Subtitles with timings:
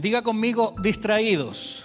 [0.00, 1.84] Diga conmigo, distraídos.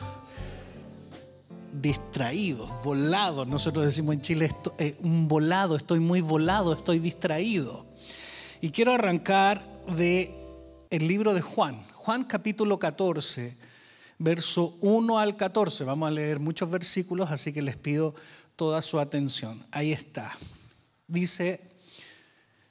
[1.73, 3.47] Distraídos, volados.
[3.47, 7.85] Nosotros decimos en Chile, eh, un volado, estoy muy volado, estoy distraído.
[8.61, 9.63] Y quiero arrancar
[9.95, 10.33] de
[10.89, 11.83] el libro de Juan.
[11.93, 13.57] Juan capítulo 14,
[14.17, 15.83] verso 1 al 14.
[15.83, 18.15] Vamos a leer muchos versículos, así que les pido
[18.55, 19.65] toda su atención.
[19.71, 20.37] Ahí está.
[21.07, 21.61] Dice,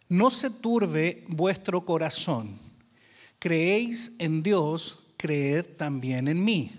[0.08, 2.58] no se turbe vuestro corazón.
[3.38, 6.70] Creéis en Dios, creed también en mí.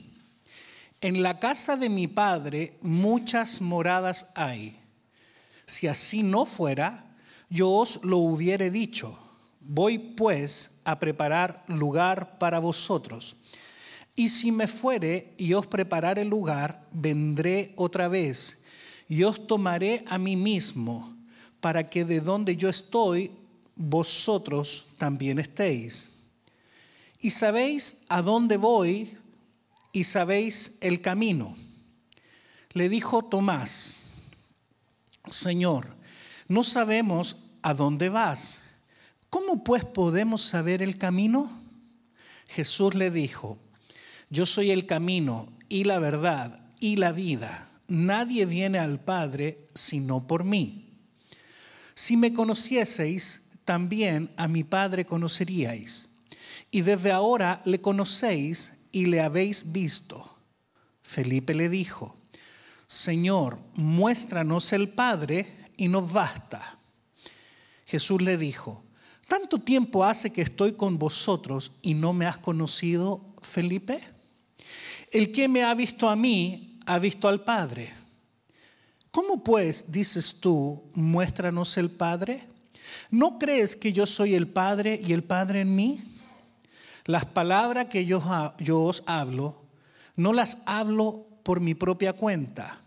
[1.01, 4.79] En la casa de mi Padre muchas moradas hay.
[5.65, 7.13] Si así no fuera,
[7.49, 9.19] yo os lo hubiere dicho.
[9.59, 13.35] Voy pues a preparar lugar para vosotros.
[14.15, 18.63] Y si me fuere y os preparare lugar, vendré otra vez
[19.09, 21.17] y os tomaré a mí mismo,
[21.59, 23.29] para que de donde yo estoy,
[23.75, 26.16] vosotros también estéis.
[27.19, 29.17] Y sabéis a dónde voy
[29.91, 31.55] y sabéis el camino.
[32.73, 34.11] Le dijo Tomás,
[35.29, 35.95] Señor,
[36.47, 38.61] no sabemos a dónde vas.
[39.29, 41.51] ¿Cómo pues podemos saber el camino?
[42.47, 43.57] Jesús le dijo,
[44.29, 47.69] yo soy el camino y la verdad y la vida.
[47.87, 50.85] Nadie viene al Padre sino por mí.
[51.93, 56.06] Si me conocieseis, también a mi Padre conoceríais.
[56.77, 60.37] Y desde ahora le conocéis y le habéis visto.
[61.01, 62.15] Felipe le dijo,
[62.85, 66.77] Señor, muéstranos el Padre y nos basta.
[67.87, 68.83] Jesús le dijo,
[69.27, 73.99] ¿tanto tiempo hace que estoy con vosotros y no me has conocido, Felipe?
[75.11, 77.91] El que me ha visto a mí, ha visto al Padre.
[79.09, 82.43] ¿Cómo pues dices tú, muéstranos el Padre?
[83.09, 86.13] ¿No crees que yo soy el Padre y el Padre en mí?
[87.07, 89.63] Las palabras que yo, os hablo,
[90.17, 92.81] no las hablo por mi propia cuenta,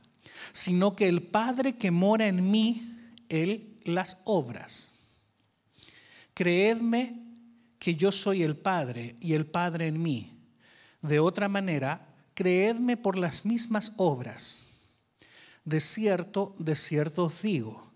[0.53, 4.93] sino que el Padre que mora en mí, Él las obras.
[6.35, 7.19] Creedme
[7.79, 10.39] que yo soy el Padre y el Padre en mí.
[11.01, 14.59] De otra manera, creedme por las mismas obras.
[15.65, 17.91] De cierto, de cierto os digo,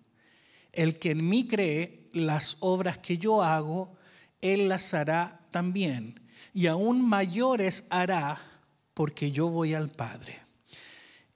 [0.72, 3.94] el que en mí cree, las obras que yo hago,
[4.40, 6.18] él las hará también,
[6.52, 8.40] y aún mayores hará,
[8.92, 10.40] porque yo voy al Padre.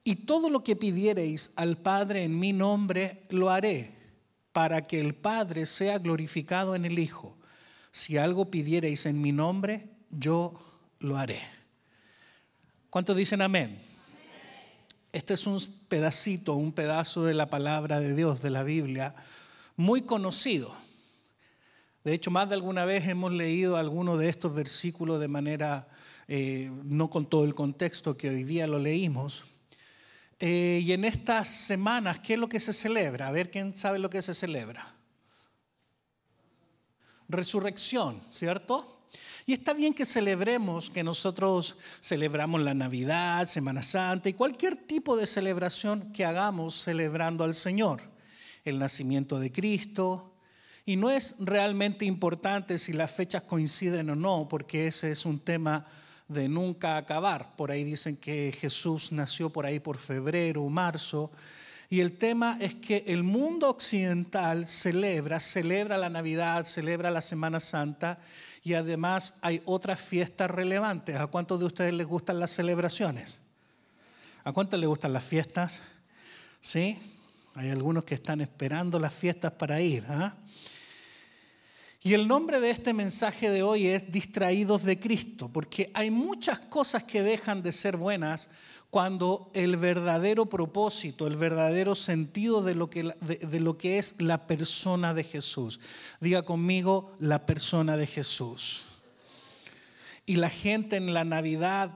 [0.02, 3.92] Y todo lo que pidiereis al Padre en mi nombre, lo haré,
[4.52, 7.38] para que el Padre sea glorificado en el Hijo.
[7.92, 10.52] Si algo pidiereis en mi nombre, yo
[10.98, 11.40] lo haré.
[12.90, 13.80] ¿Cuántos dicen amén?
[15.12, 19.14] Este es un pedacito, un pedazo de la palabra de Dios, de la Biblia,
[19.76, 20.74] muy conocido.
[22.04, 25.88] De hecho, más de alguna vez hemos leído algunos de estos versículos de manera,
[26.28, 29.44] eh, no con todo el contexto que hoy día lo leímos.
[30.38, 33.26] Eh, y en estas semanas, ¿qué es lo que se celebra?
[33.26, 34.94] A ver, ¿quién sabe lo que se celebra?
[37.28, 38.98] Resurrección, ¿cierto?
[39.44, 45.16] Y está bien que celebremos, que nosotros celebramos la Navidad, Semana Santa y cualquier tipo
[45.16, 48.02] de celebración que hagamos celebrando al Señor,
[48.64, 50.37] el nacimiento de Cristo.
[50.88, 55.38] Y no es realmente importante si las fechas coinciden o no, porque ese es un
[55.38, 55.84] tema
[56.28, 57.54] de nunca acabar.
[57.56, 61.30] Por ahí dicen que Jesús nació por ahí por febrero o marzo.
[61.90, 67.60] Y el tema es que el mundo occidental celebra, celebra la Navidad, celebra la Semana
[67.60, 68.18] Santa
[68.64, 71.16] y además hay otras fiestas relevantes.
[71.16, 73.40] ¿A cuántos de ustedes les gustan las celebraciones?
[74.42, 75.82] ¿A cuántos les gustan las fiestas?
[76.62, 76.98] ¿Sí?
[77.54, 80.06] Hay algunos que están esperando las fiestas para ir.
[80.08, 80.34] ¿ah?
[82.00, 86.60] Y el nombre de este mensaje de hoy es Distraídos de Cristo, porque hay muchas
[86.60, 88.48] cosas que dejan de ser buenas
[88.90, 94.46] cuando el verdadero propósito, el verdadero sentido de lo, que, de, lo que es la
[94.46, 95.80] persona de Jesús.
[96.20, 98.84] Diga conmigo, la persona de Jesús.
[100.24, 101.90] Y la gente en la Navidad,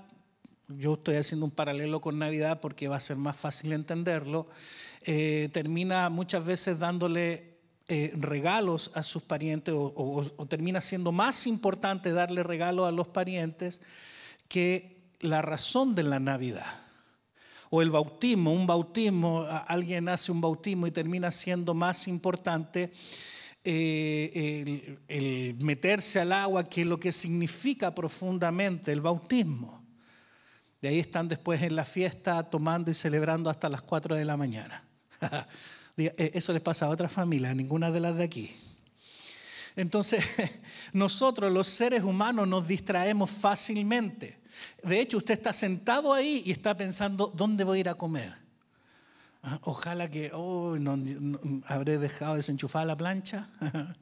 [0.68, 4.48] yo estoy haciendo un paralelo con Navidad porque va a ser más fácil entenderlo,
[5.04, 7.51] eh, termina muchas veces dándole
[7.88, 13.80] eh, regalos a sus parientes o, termina siendo más importante darle regalos a los parientes
[14.48, 16.66] que la razón de la Navidad.
[17.70, 22.92] O el bautismo, un bautismo, alguien hace un bautismo y termina siendo más importante
[23.64, 29.82] eh, el, meterse al agua que lo que significa profundamente el bautismo.
[30.80, 34.36] De ahí están después en la fiesta tomando y celebrando hasta las 4 de la
[34.36, 34.84] mañana.
[35.96, 38.50] Eh, eso les pasa a otras familias, ninguna de las de aquí.
[39.76, 40.24] Entonces,
[40.92, 44.40] nosotros los seres humanos nos distraemos fácilmente.
[44.82, 48.34] De hecho, usted está sentado ahí y está pensando, ¿dónde voy a ir a comer?
[49.42, 50.96] Ah, ojalá que, oh, no,
[51.66, 53.48] habré dejado desenchufada la plancha.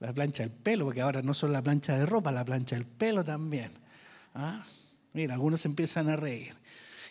[0.00, 2.84] la plancha del pelo, porque ahora no solo la plancha de ropa, la plancha del
[2.84, 3.72] pelo también.
[4.34, 4.64] ¿Ah?
[5.12, 6.54] Mira, algunos empiezan a reír.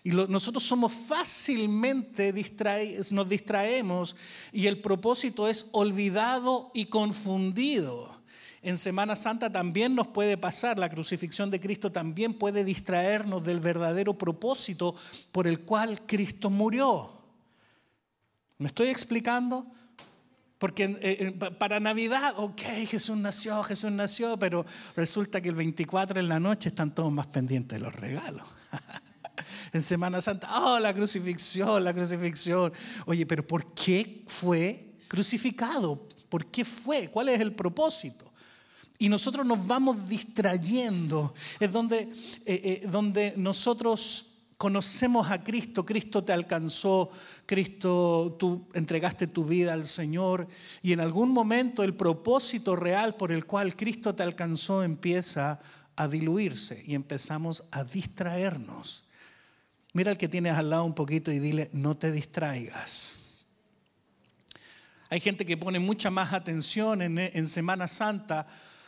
[0.03, 4.17] Y nosotros somos fácilmente distraídos, nos distraemos
[4.51, 8.13] y el propósito es olvidado y confundido.
[8.61, 13.61] En Semana Santa también nos puede pasar, la crucifixión de Cristo también puede distraernos del
[13.61, 14.95] verdadero propósito
[15.31, 17.21] por el cual Cristo murió.
[18.57, 19.65] ¿Me estoy explicando?
[20.57, 24.65] Porque eh, eh, para Navidad, ok, Jesús nació, Jesús nació, pero
[24.95, 28.47] resulta que el 24 en la noche están todos más pendientes de los regalos.
[29.73, 32.71] en Semana Santa, oh, la crucifixión, la crucifixión.
[33.07, 36.07] Oye, pero ¿por qué fue crucificado?
[36.29, 37.09] ¿Por qué fue?
[37.09, 38.31] ¿Cuál es el propósito?
[38.99, 41.33] Y nosotros nos vamos distrayendo.
[41.59, 42.01] Es donde,
[42.45, 47.09] eh, eh, donde nosotros conocemos a Cristo, Cristo te alcanzó,
[47.45, 50.47] Cristo, tú entregaste tu vida al Señor
[50.81, 55.59] y en algún momento el propósito real por el cual Cristo te alcanzó empieza
[55.95, 59.02] a diluirse y empezamos a distraernos.
[59.93, 63.17] Mira al que tienes al lado un poquito y dile, no te distraigas.
[65.09, 68.47] Hay gente que pone mucha más atención en, Semana Santa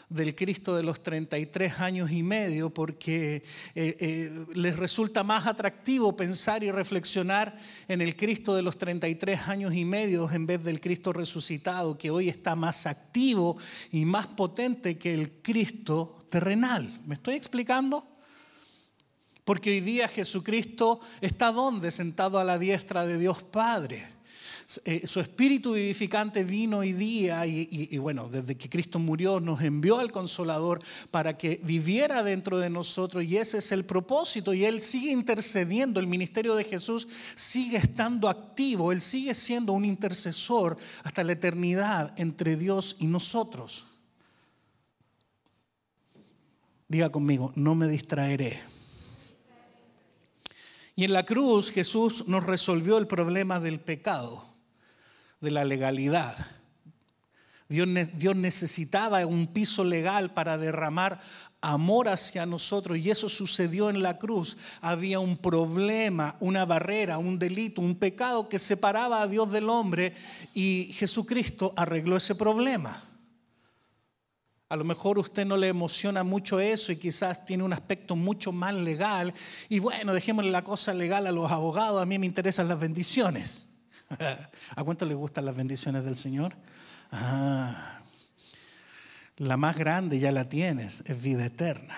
[0.09, 3.43] del Cristo de los 33 años y medio porque
[3.75, 7.55] eh, eh, les resulta más atractivo pensar y reflexionar
[7.87, 12.09] en el Cristo de los 33 años y medio en vez del Cristo resucitado que
[12.09, 13.57] hoy está más activo
[13.91, 17.01] y más potente que el Cristo terrenal.
[17.05, 18.14] ¿Me estoy explicando?
[19.45, 21.91] Porque hoy día Jesucristo está donde?
[21.91, 24.15] Sentado a la diestra de Dios Padre.
[24.85, 29.99] Eh, su espíritu vivificante vino hoy día y, bueno, desde que Cristo murió nos envió
[29.99, 30.81] al consolador
[31.11, 35.99] para que viviera dentro de nosotros y ese es el propósito y Él sigue intercediendo,
[35.99, 42.19] el ministerio de Jesús sigue estando activo, Él sigue siendo un intercesor hasta la eternidad
[42.19, 43.85] entre Dios y nosotros.
[46.87, 48.74] Diga conmigo, no me distraeré.
[50.95, 54.45] Y en la cruz Jesús nos resolvió el problema del pecado,
[55.41, 56.37] de la legalidad.
[57.67, 61.19] Dios, necesitaba un piso legal para derramar
[61.61, 64.55] amor hacia nosotros y eso sucedió en la cruz.
[64.81, 70.13] Había un problema, una barrera, un delito, un pecado que separaba a Dios del hombre
[70.53, 73.03] y Jesucristo arregló ese problema.
[74.67, 78.51] A lo mejor usted no le emociona mucho eso y quizás tiene un aspecto mucho
[78.51, 79.33] más legal.
[79.69, 83.75] Y bueno, dejémosle la cosa legal a los abogados, a mí me interesan las bendiciones.
[84.75, 86.55] ¿A cuánto le gustan las bendiciones del Señor?
[87.11, 88.01] Ah,
[89.37, 91.95] la más grande ya la tienes, es vida eterna.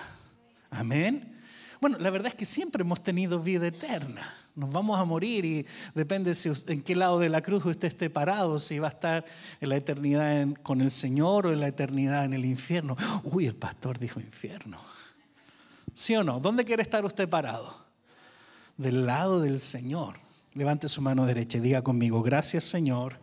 [0.70, 1.40] Amén.
[1.80, 4.34] Bueno, la verdad es que siempre hemos tenido vida eterna.
[4.58, 8.10] Nos vamos a morir y depende si, en qué lado de la cruz usted esté
[8.10, 9.24] parado, si va a estar
[9.60, 12.96] en la eternidad con el Señor o en la eternidad en el infierno.
[13.22, 14.80] Uy, el pastor dijo infierno.
[15.94, 16.40] ¿Sí o no?
[16.40, 17.72] ¿Dónde quiere estar usted parado?
[18.76, 20.16] Del lado del Señor.
[20.54, 23.20] Levante su mano derecha y diga conmigo, gracias Señor,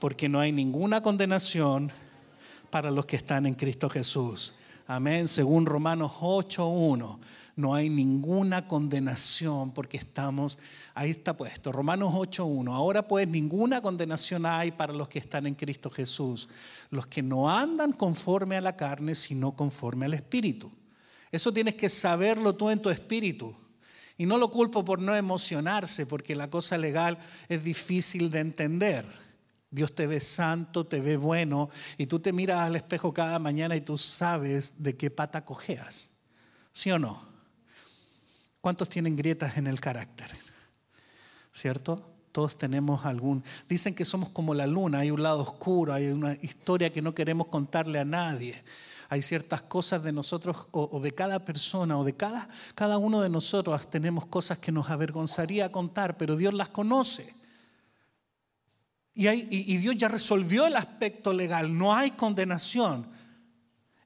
[0.00, 1.92] porque no hay ninguna condenación
[2.70, 4.54] para los que están en Cristo Jesús.
[4.86, 7.18] Amén, según Romanos 8.1
[7.56, 10.58] no hay ninguna condenación porque estamos,
[10.94, 15.54] ahí está puesto, Romanos 8.1, ahora pues ninguna condenación hay para los que están en
[15.54, 16.50] Cristo Jesús,
[16.90, 20.70] los que no andan conforme a la carne, sino conforme al Espíritu.
[21.32, 23.54] Eso tienes que saberlo tú en tu espíritu.
[24.18, 29.04] Y no lo culpo por no emocionarse, porque la cosa legal es difícil de entender.
[29.76, 31.68] Dios te ve santo, te ve bueno,
[31.98, 36.12] y tú te miras al espejo cada mañana y tú sabes de qué pata cojeas.
[36.72, 37.22] ¿Sí o no?
[38.62, 40.30] ¿Cuántos tienen grietas en el carácter?
[41.52, 42.10] ¿Cierto?
[42.32, 43.44] Todos tenemos algún...
[43.68, 47.14] Dicen que somos como la luna, hay un lado oscuro, hay una historia que no
[47.14, 48.64] queremos contarle a nadie.
[49.10, 53.28] Hay ciertas cosas de nosotros o, de cada persona o de cada, cada uno de
[53.28, 57.34] nosotros tenemos cosas que nos avergonzaría contar, pero Dios las conoce.
[59.18, 63.06] Y, Dios ya resolvió el aspecto legal, no hay condenación.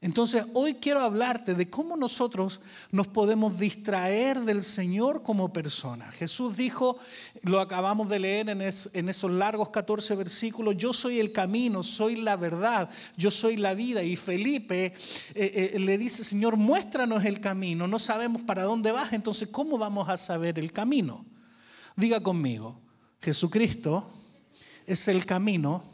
[0.01, 2.61] Entonces, hoy quiero hablarte de cómo nosotros
[2.93, 6.11] nos podemos distraer del Señor como persona.
[6.13, 6.97] Jesús dijo,
[7.43, 12.37] lo acabamos de leer en, esos largos 14 versículos, yo soy el camino, soy la
[12.37, 14.05] verdad, yo soy la vida.
[14.05, 14.95] Y Felipe
[15.35, 19.77] eh, eh, le dice, Señor, muéstranos el camino, no sabemos para dónde vas, entonces, ¿cómo
[19.77, 21.27] vamos a saber el camino?
[21.97, 22.81] Diga conmigo,
[23.21, 24.20] Jesucristo
[24.93, 25.85] es el camino,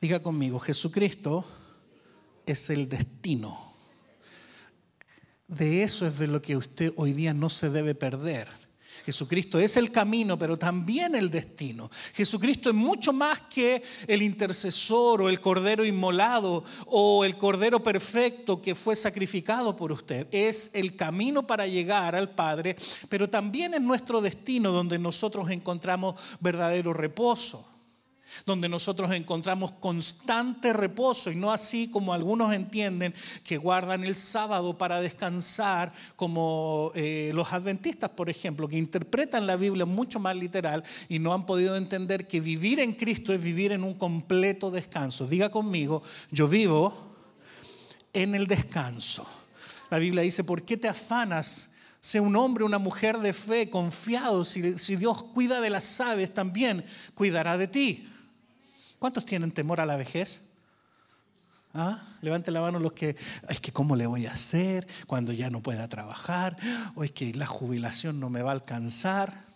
[0.00, 1.44] Diga conmigo, Jesucristo
[2.46, 3.74] es el destino.
[5.46, 8.48] De eso es de lo que usted hoy día no se debe perder.
[9.04, 11.90] Jesucristo es el camino, pero también el destino.
[12.14, 18.60] Jesucristo es mucho más que el intercesor o el cordero inmolado o el cordero perfecto
[18.60, 20.28] que fue sacrificado por usted.
[20.30, 22.76] Es el camino para llegar al Padre,
[23.08, 27.66] pero también es nuestro destino donde nosotros encontramos verdadero reposo
[28.46, 34.76] donde nosotros encontramos constante reposo y no así como algunos entienden que guardan el sábado
[34.76, 40.84] para descansar, como eh, los adventistas, por ejemplo, que interpretan la Biblia mucho más literal
[41.08, 45.26] y no han podido entender que vivir en Cristo es vivir en un completo descanso.
[45.26, 47.10] Diga conmigo, yo vivo
[48.12, 49.26] en el descanso.
[49.90, 51.70] La Biblia dice, ¿por qué te afanas?
[52.00, 54.44] Sé un hombre, una mujer de fe, confiado.
[54.44, 56.84] Si, si Dios cuida de las aves, también
[57.14, 58.08] cuidará de ti.
[59.00, 60.42] ¿Cuántos tienen temor a la vejez?
[61.72, 62.02] ¿Ah?
[62.20, 63.16] Levante la mano los que,
[63.48, 66.58] es que cómo le voy a hacer cuando ya no pueda trabajar,
[66.94, 69.46] o es que la jubilación no me va a alcanzar.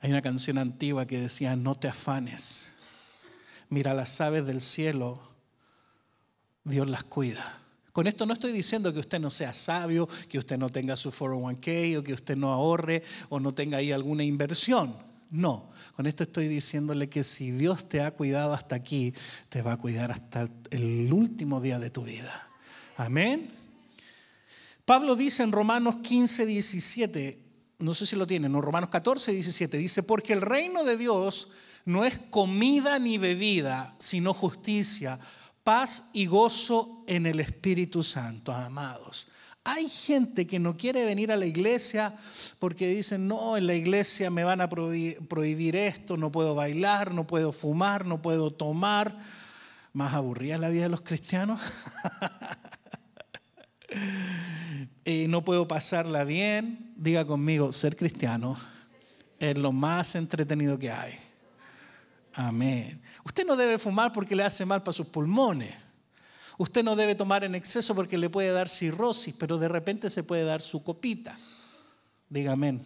[0.00, 2.74] Hay una canción antigua que decía, no te afanes,
[3.70, 5.22] mira las aves del cielo,
[6.64, 7.58] Dios las cuida.
[7.92, 11.10] Con esto no estoy diciendo que usted no sea sabio, que usted no tenga su
[11.10, 15.09] 401k o que usted no ahorre o no tenga ahí alguna inversión.
[15.30, 19.14] No, con esto estoy diciéndole que si Dios te ha cuidado hasta aquí,
[19.48, 22.48] te va a cuidar hasta el último día de tu vida.
[22.96, 23.50] Amén.
[24.84, 27.38] Pablo dice en Romanos 15, 17,
[27.78, 31.48] no sé si lo tienen, no, Romanos 14, 17, dice, porque el reino de Dios
[31.84, 35.20] no es comida ni bebida, sino justicia,
[35.62, 39.28] paz y gozo en el Espíritu Santo, amados.
[39.64, 42.14] Hay gente que no quiere venir a la iglesia
[42.58, 47.26] porque dicen, no, en la iglesia me van a prohibir esto, no puedo bailar, no
[47.26, 49.14] puedo fumar, no puedo tomar.
[49.92, 51.60] Más aburrida la vida de los cristianos.
[55.04, 56.94] y no puedo pasarla bien.
[56.96, 58.56] Diga conmigo, ser cristiano
[59.40, 61.18] es lo más entretenido que hay.
[62.34, 63.02] Amén.
[63.24, 65.74] Usted no debe fumar porque le hace mal para sus pulmones.
[66.60, 70.22] Usted no debe tomar en exceso porque le puede dar cirrosis, pero de repente se
[70.22, 71.38] puede dar su copita.
[72.28, 72.80] Dígame.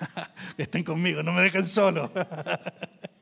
[0.58, 2.12] Estén conmigo, no me dejen solo.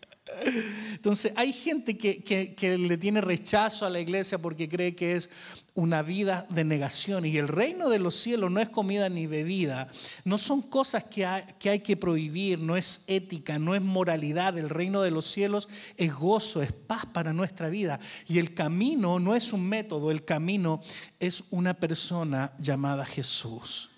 [0.94, 5.28] Entonces, hay gente que, le tiene rechazo a la iglesia porque cree que es
[5.74, 7.24] una vida de negación.
[7.24, 9.88] Y el reino de los cielos no es comida ni bebida.
[10.24, 14.56] No son cosas que hay, que hay que prohibir, no es ética, no es moralidad.
[14.56, 18.00] El reino de los cielos es gozo, es paz para nuestra vida.
[18.26, 20.80] Y el camino no es un método, el camino
[21.20, 23.90] es una persona llamada Jesús.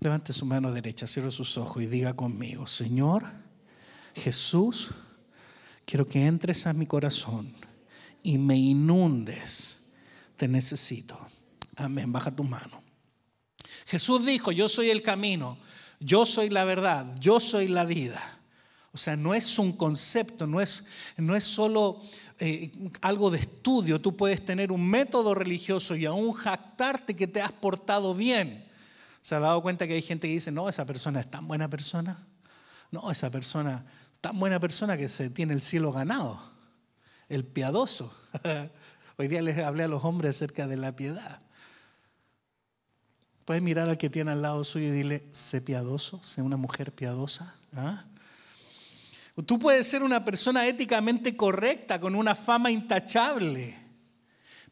[0.00, 3.49] Levante su mano derecha, cierre sus ojos y diga conmigo, Señor,
[4.14, 4.90] Jesús,
[5.84, 7.52] quiero que entres a mi corazón
[8.22, 9.88] y me inundes.
[10.36, 11.18] Te necesito.
[11.76, 12.12] Amén.
[12.12, 12.82] Baja tu mano.
[13.86, 15.58] Jesús dijo, yo soy el camino,
[15.98, 18.22] yo soy la verdad, yo soy la vida.
[18.92, 20.86] O sea, no es un concepto, no es,
[21.16, 22.00] no es solo
[22.38, 24.00] eh, algo de estudio.
[24.00, 28.66] Tú puedes tener un método religioso y aún jactarte que te has portado bien.
[29.22, 31.68] ¿Se ha dado cuenta que hay gente que dice, no, esa persona es tan buena
[31.68, 32.26] persona?
[32.90, 33.84] No, esa persona
[34.20, 36.40] tan buena persona que se tiene el cielo ganado,
[37.28, 38.14] el piadoso.
[39.16, 41.40] Hoy día les hablé a los hombres acerca de la piedad.
[43.44, 46.92] Puedes mirar al que tiene al lado suyo y dile, sé piadoso, sé una mujer
[46.92, 47.54] piadosa.
[47.74, 48.04] ¿Ah?
[49.46, 53.76] Tú puedes ser una persona éticamente correcta, con una fama intachable,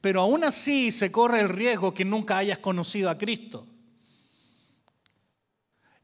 [0.01, 3.67] pero aún así se corre el riesgo que nunca hayas conocido a Cristo.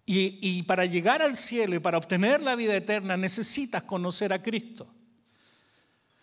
[0.07, 4.87] Y, para llegar al cielo y para obtener la vida eterna necesitas conocer a Cristo.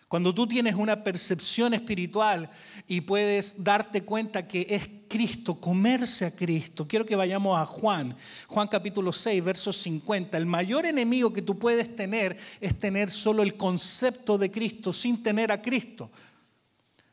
[0.06, 2.50] Cuando tú tienes una percepción espiritual
[2.86, 6.86] y puedes darte cuenta que es Cristo, comerse a Cristo.
[6.86, 8.14] Quiero que vayamos a Juan,
[8.46, 10.36] Juan capítulo 6, verso 50.
[10.36, 15.22] El mayor enemigo que tú puedes tener es tener solo el concepto de Cristo sin
[15.22, 16.10] tener a Cristo.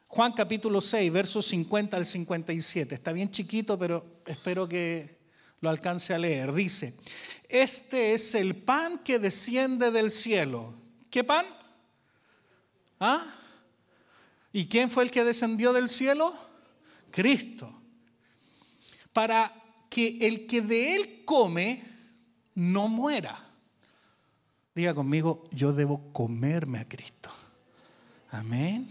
[0.08, 2.96] Juan capítulo 6, verso 50 al 57.
[2.96, 5.19] Está bien chiquito, pero espero que
[5.62, 6.54] lo alcance a leer.
[6.54, 6.96] Dice,
[7.48, 10.74] este es el pan que desciende del cielo.
[11.10, 11.46] ¿Qué pan?
[13.00, 13.26] ¿Ah?
[14.52, 16.34] ¿Y quién fue el que descendió del cielo?
[17.12, 17.74] Cristo.
[19.14, 19.54] Para
[19.90, 21.84] que el que de él come
[22.56, 23.48] no muera.
[24.76, 27.30] Diga conmigo, yo debo comerme a Cristo.
[28.32, 28.88] Amén.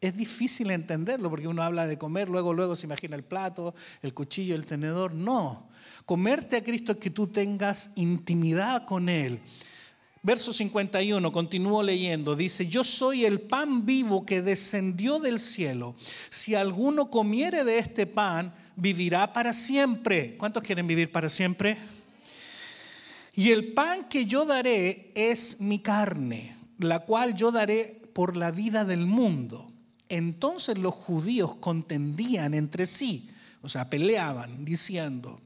[0.00, 4.14] Es difícil entenderlo porque uno habla de comer, luego, luego se imagina el plato, el
[4.14, 5.12] cuchillo, el tenedor.
[5.12, 5.68] No.
[6.06, 9.40] Comerte a Cristo es que tú tengas intimidad con Él.
[10.22, 15.96] Verso 51, continúo leyendo, dice, yo soy el pan vivo que descendió del cielo.
[16.30, 20.36] Si alguno comiere de este pan, vivirá para siempre.
[20.36, 21.76] ¿Cuántos quieren vivir para siempre?
[23.34, 28.52] Y el pan que yo daré es mi carne, la cual yo daré por la
[28.52, 29.72] vida del mundo.
[30.08, 33.28] Entonces los judíos contendían entre sí,
[33.62, 35.40] o sea, peleaban, diciendo,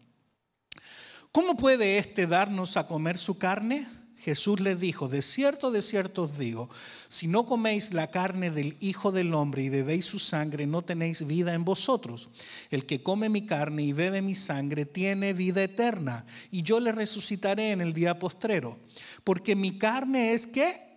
[1.32, 3.86] ¿cómo puede éste darnos a comer su carne?
[4.20, 6.68] Jesús les dijo, de cierto, de cierto os digo,
[7.08, 11.26] si no coméis la carne del Hijo del Hombre y bebéis su sangre, no tenéis
[11.26, 12.28] vida en vosotros.
[12.70, 16.92] El que come mi carne y bebe mi sangre tiene vida eterna, y yo le
[16.92, 18.78] resucitaré en el día postrero.
[19.24, 20.90] Porque mi carne es que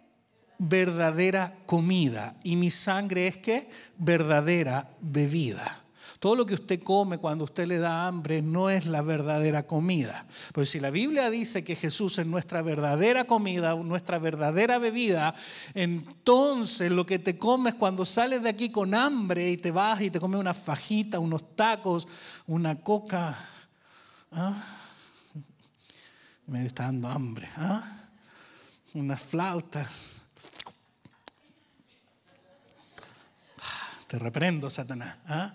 [0.58, 5.83] verdadera comida y mi sangre es que verdadera bebida.
[6.24, 10.26] Todo lo que usted come cuando usted le da hambre no es la verdadera comida.
[10.54, 15.36] Pues si la Biblia dice que Jesús es nuestra verdadera comida, nuestra verdadera bebida,
[15.74, 20.10] entonces lo que te comes cuando sales de aquí con hambre y te vas y
[20.10, 22.08] te comes una fajita, unos tacos,
[22.48, 23.38] una coca,
[24.32, 24.64] ¿ah?
[26.48, 27.84] me está dando hambre, ¿ah?
[28.94, 29.86] una flauta.
[34.08, 35.18] Te reprendo, Satanás.
[35.28, 35.54] ¿ah?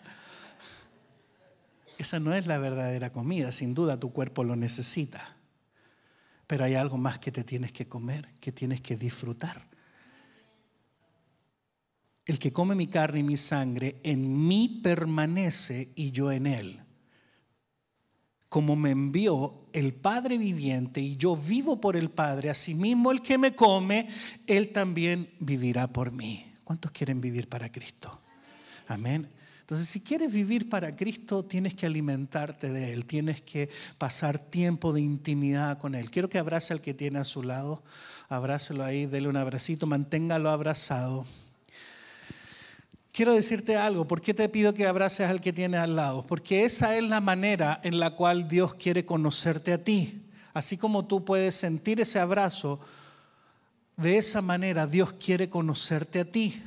[1.99, 5.37] Esa no es la verdadera comida, sin duda tu cuerpo lo necesita.
[6.47, 9.67] Pero hay algo más que te tienes que comer, que tienes que disfrutar.
[12.25, 16.81] El que come mi carne y mi sangre, en mí permanece y yo en él.
[18.49, 23.39] Como me envió el Padre viviente y yo vivo por el Padre, asimismo el que
[23.39, 24.09] me come,
[24.47, 26.55] él también vivirá por mí.
[26.63, 28.21] ¿Cuántos quieren vivir para Cristo?
[28.87, 29.29] Amén.
[29.69, 34.95] Entonces, si quieres vivir para Cristo, tienes que alimentarte de Él, tienes que pasar tiempo
[34.95, 36.11] de intimidad con Él.
[36.11, 37.83] Quiero que abrace al que tiene a su lado,
[38.31, 41.27] abrácelo ahí, dele un abracito, manténgalo abrazado.
[43.13, 46.27] Quiero decirte algo, ¿por qué te pido que abraces al que tiene al lado?
[46.27, 50.23] Porque esa es la manera en la cual Dios quiere conocerte a ti.
[50.55, 52.81] Así como tú puedes sentir ese abrazo,
[53.99, 56.63] de esa manera Dios quiere conocerte a ti.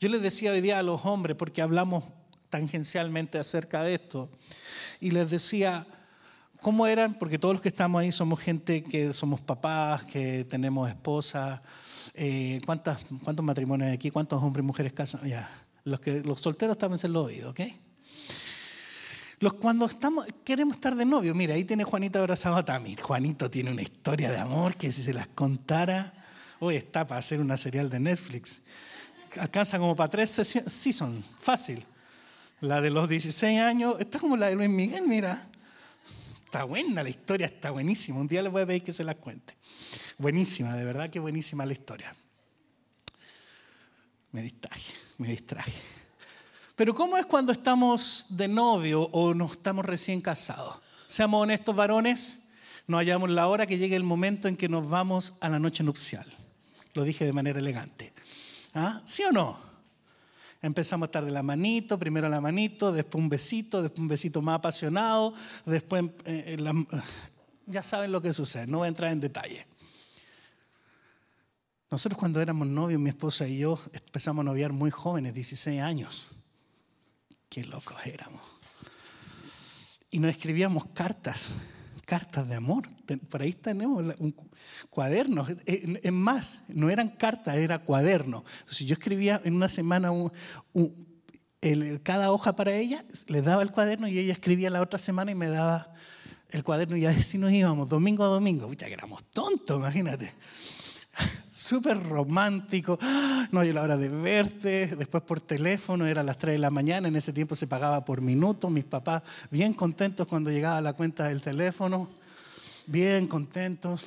[0.00, 2.04] Yo les decía hoy día a los hombres, porque hablamos
[2.50, 4.28] tangencialmente acerca de esto,
[5.00, 5.86] y les decía,
[6.60, 7.14] ¿cómo eran?
[7.14, 11.60] Porque todos los que estamos ahí somos gente que somos papás, que tenemos esposas.
[12.14, 14.10] Eh, ¿cuántas, ¿Cuántos matrimonios hay aquí?
[14.10, 15.28] ¿Cuántos hombres y mujeres casan?
[15.28, 15.50] Ya.
[15.84, 17.60] Los, que, los solteros también se lo oído, ¿ok?
[19.40, 22.96] Los, cuando estamos, queremos estar de novio, mira, ahí tiene Juanito abrazado a Tami.
[22.96, 26.14] Juanito tiene una historia de amor que si se las contara,
[26.60, 28.62] hoy está para hacer una serial de Netflix
[29.38, 31.84] alcanza como para tres seasons, fácil.
[32.60, 35.48] La de los 16 años, está como la de Luis Miguel, mira.
[36.44, 38.18] Está buena la historia, está buenísima.
[38.20, 39.54] Un día les voy a pedir que se las cuente.
[40.18, 42.14] Buenísima, de verdad que buenísima la historia.
[44.30, 45.72] Me distraje, me distraje.
[46.76, 50.76] Pero ¿cómo es cuando estamos de novio o no estamos recién casados?
[51.06, 52.48] Seamos honestos varones,
[52.86, 55.84] no hallamos la hora que llegue el momento en que nos vamos a la noche
[55.84, 56.26] nupcial.
[56.94, 58.12] Lo dije de manera elegante.
[58.74, 59.00] ¿Ah?
[59.04, 59.58] ¿Sí o no?
[60.60, 64.40] Empezamos a estar de la manito, primero la manito, después un besito, después un besito
[64.42, 65.34] más apasionado,
[65.66, 67.02] después eh, eh,
[67.66, 69.66] ya saben lo que sucede, no voy a entrar en detalle.
[71.90, 76.28] Nosotros cuando éramos novios, mi esposa y yo empezamos a noviar muy jóvenes, 16 años.
[77.48, 78.42] Qué locos éramos.
[80.10, 81.50] Y nos escribíamos cartas
[82.14, 82.88] cartas de amor.
[83.28, 84.32] Por ahí tenemos un
[84.88, 85.48] cuaderno.
[85.66, 88.44] Es más, no eran cartas, era cuaderno.
[88.60, 90.12] Entonces yo escribía en una semana
[92.04, 95.34] cada hoja para ella, le daba el cuaderno y ella escribía la otra semana y
[95.34, 95.92] me daba
[96.50, 98.72] el cuaderno y así nos íbamos, domingo a domingo.
[98.74, 100.32] Ya que éramos tontos, imagínate
[101.50, 102.98] súper romántico.
[103.52, 104.94] No hay la hora de verte.
[104.96, 107.08] Después por teléfono, era las 3 de la mañana.
[107.08, 108.68] En ese tiempo se pagaba por minuto.
[108.70, 112.08] Mis papás bien contentos cuando llegaba la cuenta del teléfono.
[112.86, 114.04] Bien contentos.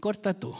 [0.00, 0.54] Corta tú.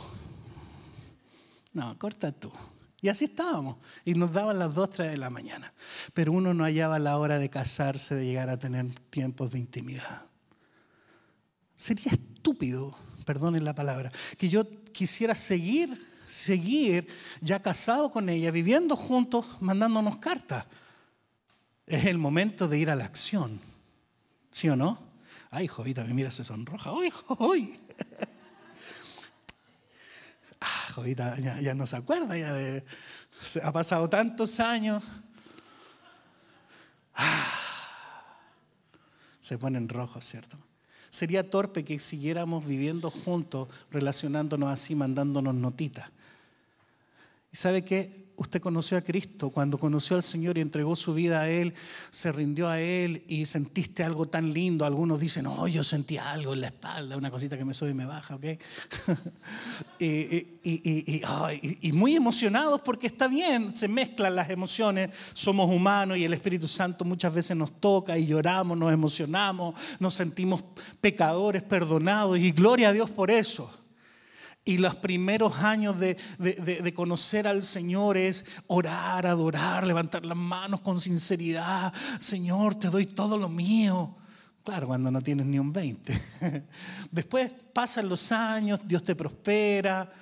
[1.72, 2.53] No, corta tú.
[3.01, 3.79] Y así estábamos.
[4.05, 5.72] Y nos daban las 2, 3 de la mañana.
[6.14, 10.27] Pero uno no hallaba la hora de casarse, de llegar a tener tiempos de intimidad.
[11.75, 17.07] Sería estúpido perdonen la palabra, que yo quisiera seguir, seguir
[17.41, 20.65] ya casado con ella, viviendo juntos, mandándonos cartas.
[21.87, 23.61] Es el momento de ir a la acción.
[24.51, 24.99] ¿Sí o no?
[25.51, 26.91] Ay, Jovita, mira, se sonroja.
[26.91, 27.81] ¡Ay, ¡Ay!
[30.65, 32.85] Ah, Jovita ya, no se acuerda, ya de,
[33.65, 35.03] ha pasado tantos años.
[37.15, 37.53] Ah,
[39.41, 40.57] se ponen rojos, ¿cierto?
[41.12, 46.09] Sería torpe que siguiéramos viviendo juntos, relacionándonos así, mandándonos notitas.
[47.53, 48.22] ¿Y sabe qué?
[48.37, 51.75] Usted conoció a Cristo, cuando conoció al Señor y entregó su vida a Él,
[52.11, 54.85] se rindió a Él y sentiste algo tan lindo.
[54.85, 57.95] Algunos dicen, no, yo sentí algo en la espalda, una cosita que me sube y
[57.95, 58.45] me baja, ¿ok?
[60.01, 66.66] y, muy emocionados porque está bien, se mezclan las emociones, somos humanos y el Espíritu
[66.66, 70.64] Santo muchas veces nos toca y lloramos, nos emocionamos, nos sentimos
[71.01, 73.82] pecadores, perdonados y gloria a Dios por eso.
[74.64, 81.01] Y los primeros años de, conocer al Señor es orar, adorar, levantar las manos con
[81.01, 81.92] sinceridad.
[82.20, 84.16] Señor, te doy todo lo mío.
[84.64, 86.20] Claro, cuando no tienes ni un 20.
[87.11, 90.12] Después pasan los años, Dios te prospera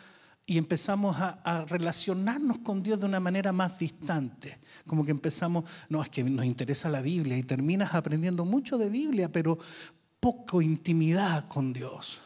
[0.46, 4.59] y empezamos a, relacionarnos con Dios de una manera más distante.
[4.87, 8.88] Como que empezamos, no, es que nos interesa la Biblia y terminas aprendiendo mucho de
[8.88, 9.59] Biblia, pero
[10.18, 12.22] poco intimidad con Dios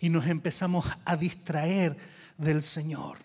[0.00, 1.96] y nos empezamos a distraer
[2.38, 3.18] del Señor.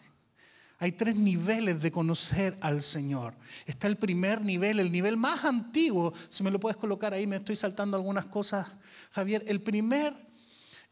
[0.81, 3.33] Hay tres niveles de conocer al Señor.
[3.65, 6.13] Está el primer nivel, el nivel más antiguo.
[6.29, 8.65] Si me lo puedes colocar ahí, me estoy saltando algunas cosas,
[9.11, 9.43] Javier.
[9.47, 10.15] El primer,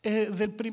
[0.04, 0.30] eh,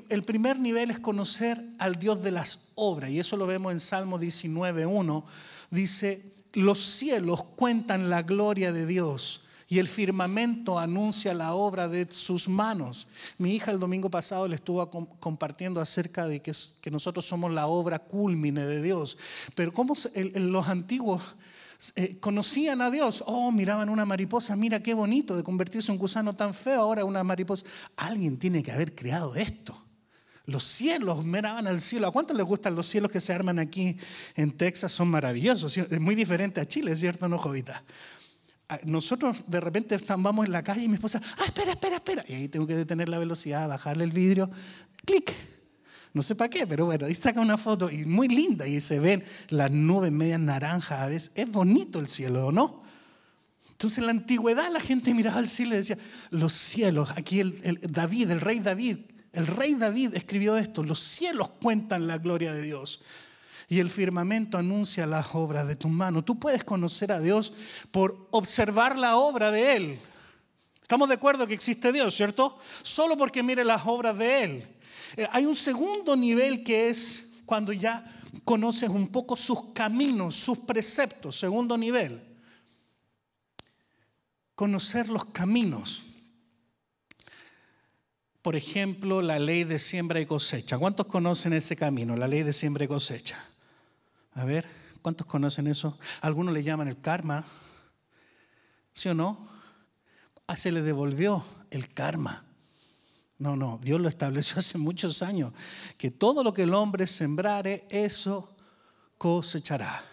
[0.09, 3.11] el primer nivel es conocer al Dios de las obras.
[3.11, 5.25] Y eso lo vemos en Salmo 19.1.
[5.71, 12.07] Dice, los cielos cuentan la gloria de Dios y el firmamento anuncia la obra de
[12.11, 13.09] sus manos.
[13.39, 16.53] Mi hija el domingo pasado le estuvo compartiendo acerca de que,
[16.91, 19.17] nosotros somos la obra culmine de Dios.
[19.55, 19.95] Pero ¿cómo
[20.35, 21.23] los antiguos
[21.97, 23.25] eh, conocían a Dios?
[23.27, 27.05] Oh, miraban una mariposa, mira qué bonito de convertirse en un gusano tan feo, ahora
[27.05, 27.67] una mariposa.
[27.97, 29.77] Alguien tiene que haber creado esto.
[30.47, 32.07] Los cielos miraban al cielo.
[32.07, 33.97] ¿A cuántos les gustan los cielos que se arman aquí
[34.37, 34.93] en Texas?
[34.93, 35.77] Son maravillosos.
[35.79, 37.83] Es muy diferente a Chile, ¿cierto, no, Jovita?
[38.85, 42.25] Nosotros de repente vamos en la calle y mi esposa, ah, espera, espera, espera.
[42.29, 44.51] Y ahí tengo que detener la velocidad, bajarle el vidrio,
[45.05, 45.33] clic.
[46.15, 49.01] No sé para qué, pero bueno, ahí saca una foto y muy linda y se
[49.01, 51.33] ven las nubes medias naranjas a veces.
[51.35, 52.85] Es bonito el cielo, ¿o no?
[53.73, 55.99] Entonces en la antigüedad la gente miraba al cielo y decía,
[56.31, 58.99] los cielos, aquí el David, el rey David,
[59.33, 63.03] el rey David escribió esto, los cielos cuentan la gloria de Dios
[63.75, 66.23] y el firmamento anuncia las obras de tu mano.
[66.23, 67.53] Tú puedes conocer a Dios
[67.91, 70.01] por observar la obra de Él.
[70.81, 72.57] Estamos de acuerdo que existe Dios, ¿cierto?
[72.83, 74.69] Solo porque mire las obras de Él.
[75.17, 78.05] Eh, hay un segundo nivel que es cuando ya
[78.45, 81.37] conoces un poco sus caminos, sus preceptos.
[81.37, 82.23] Segundo nivel.
[84.55, 86.05] Conocer los caminos.
[88.41, 90.79] Por ejemplo, la ley de siembra y cosecha.
[90.79, 93.45] ¿Cuántos conocen ese camino, la ley de siembra y cosecha?
[94.35, 94.69] A ver,
[95.01, 95.97] ¿cuántos conocen eso?
[96.21, 97.45] Algunos le llaman el karma.
[98.93, 99.49] ¿Sí o no?
[100.47, 102.45] Ah, se le devolvió el karma.
[103.39, 105.53] No, no, Dios lo estableció hace muchos años,
[105.97, 108.55] que todo lo que el hombre sembrare, eso
[109.19, 110.05] cosechará.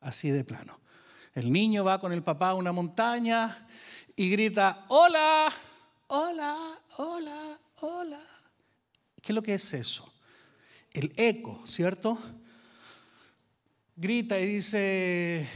[0.00, 0.78] Así de plano.
[1.34, 3.66] El niño va con el papá a una montaña
[4.16, 5.52] y grita, hola,
[6.08, 8.20] hola, hola, hola.
[9.20, 10.12] ¿Qué es lo que es eso?
[10.92, 12.18] El eco, ¿cierto?
[14.00, 15.46] Grita y dice,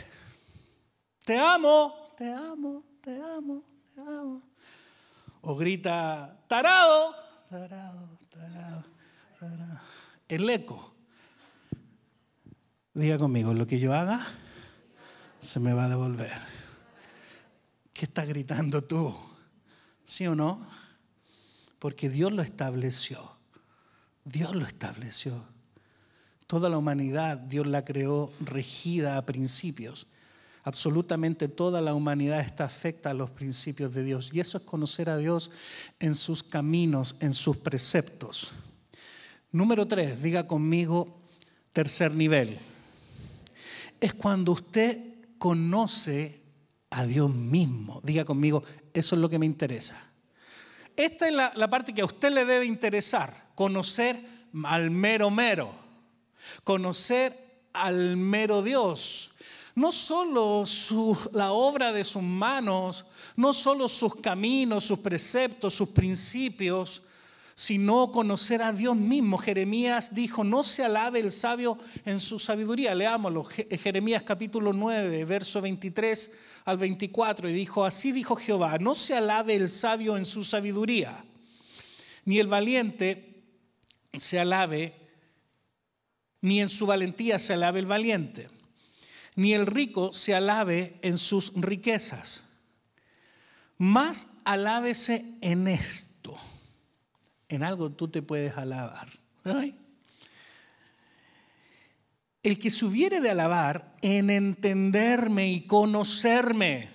[1.24, 4.42] te amo, te amo, te amo, te amo.
[5.40, 7.14] O grita, tarado,
[7.48, 8.84] tarado, tarado,
[9.40, 9.80] tarado.
[10.28, 10.94] El eco.
[12.92, 14.20] Diga conmigo, lo que yo haga
[15.38, 16.38] se me va a devolver.
[17.94, 19.16] ¿Qué estás gritando tú?
[20.04, 20.66] ¿Sí o no?
[21.78, 23.38] Porque Dios lo estableció.
[24.22, 25.53] Dios lo estableció.
[26.46, 30.06] Toda la humanidad Dios la creó regida a principios.
[30.62, 34.30] Absolutamente toda la humanidad está afecta a los principios de Dios.
[34.32, 35.50] Y eso es conocer a Dios
[36.00, 38.52] en sus caminos, en sus preceptos.
[39.52, 41.20] Número tres, diga conmigo,
[41.72, 42.58] tercer nivel.
[44.00, 45.00] Es cuando usted
[45.38, 46.40] conoce
[46.90, 48.00] a Dios mismo.
[48.02, 50.02] Diga conmigo, eso es lo que me interesa.
[50.96, 54.18] Esta es la, la parte que a usted le debe interesar, conocer
[54.64, 55.83] al mero mero
[56.64, 57.36] conocer
[57.72, 59.30] al mero Dios.
[59.74, 60.64] No solo
[61.32, 63.04] la obra de sus manos,
[63.36, 67.02] no solo sus caminos, sus preceptos, sus principios,
[67.54, 69.38] sino conocer a Dios mismo.
[69.38, 72.94] Jeremías dijo, no se alabe el sabio en su sabiduría.
[72.94, 76.32] Leámoslo, Jeremías capítulo 9, verso 23
[76.64, 81.24] al 24, y dijo, así dijo Jehová, no se alabe el sabio en su sabiduría,
[82.24, 83.42] ni el valiente
[84.18, 85.03] se alabe
[86.44, 88.50] ni en su valentía se alabe el valiente,
[89.34, 92.44] ni el rico se alabe en sus riquezas.
[93.78, 96.36] Más alábese en esto.
[97.48, 99.08] en algo tú te puedes alabar.
[102.42, 106.90] El que se hubiere de alabar en entenderme y conocerme.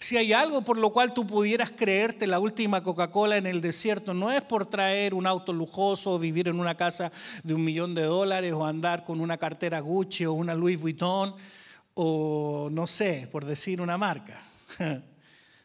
[0.00, 4.12] Si hay algo por lo cual tú pudieras creerte la última Coca-Cola en el desierto,
[4.12, 7.12] no es por traer un auto lujoso, vivir en una casa
[7.42, 11.34] de un millón de dólares, o andar con una cartera Gucci o una Louis Vuitton,
[11.94, 14.42] o no sé, por decir una marca.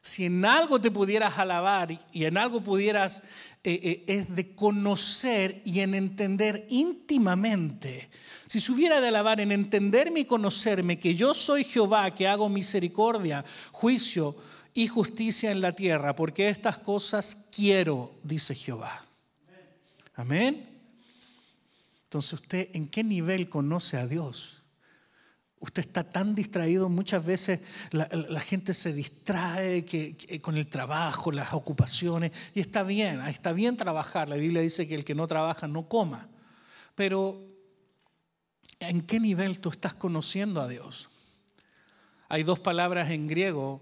[0.06, 3.24] Si en algo te pudieras alabar y en algo pudieras,
[3.64, 8.10] eh, eh, es de conocer y en entender íntimamente
[8.48, 12.50] si se hubiera de alabar en entenderme y conocerme que yo soy Jehová, que hago
[12.50, 14.36] misericordia, juicio
[14.74, 19.06] y justicia en la tierra, porque estas cosas quiero, dice Jehová.
[20.16, 20.70] Amén.
[22.04, 24.64] Entonces usted, ¿en qué nivel conoce a Dios?
[25.60, 29.86] Usted está tan distraído, muchas veces la, gente se distrae
[30.42, 34.28] con el trabajo, las ocupaciones, y está bien, está bien trabajar.
[34.28, 36.28] La Biblia dice que el que no trabaja no coma.
[36.96, 37.53] Pero
[38.90, 41.10] ¿En qué nivel tú estás conociendo a Dios?
[42.30, 43.82] Hay dos palabras en griego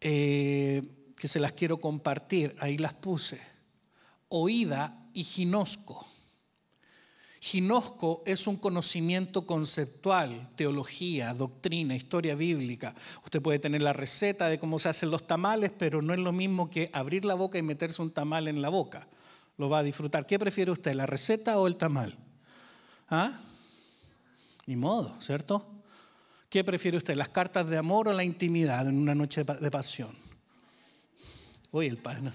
[0.00, 0.82] eh,
[1.16, 3.40] que se las quiero compartir, ahí las puse.
[4.28, 6.06] Oída y ginosco.
[7.40, 12.94] Ginosco es un conocimiento conceptual, teología, doctrina, historia bíblica.
[13.24, 16.32] Usted puede tener la receta de cómo se hacen los tamales, pero no es lo
[16.32, 19.06] mismo que abrir la boca y meterse un tamal en la boca.
[19.58, 20.26] Lo va a disfrutar.
[20.26, 22.18] ¿Qué prefiere usted, la receta o el tamal?
[23.08, 23.40] ¿Ah?
[24.66, 25.64] Ni modo, ¿cierto?
[26.48, 30.10] ¿Qué prefiere usted, las cartas de amor o la intimidad en una noche de pasión?
[31.70, 32.32] Oye, el padre,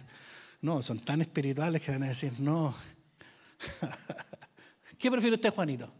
[0.61, 2.75] no, son tan espirituales que van a decir, no.
[4.97, 5.91] ¿Qué prefiere usted, Juanito?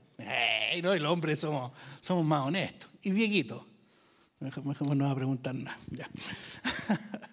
[0.84, 2.92] no, el hombre somos, somos más honestos.
[3.02, 3.66] ¿Y Dieguito?
[4.40, 5.78] Mejor no va a preguntar nada.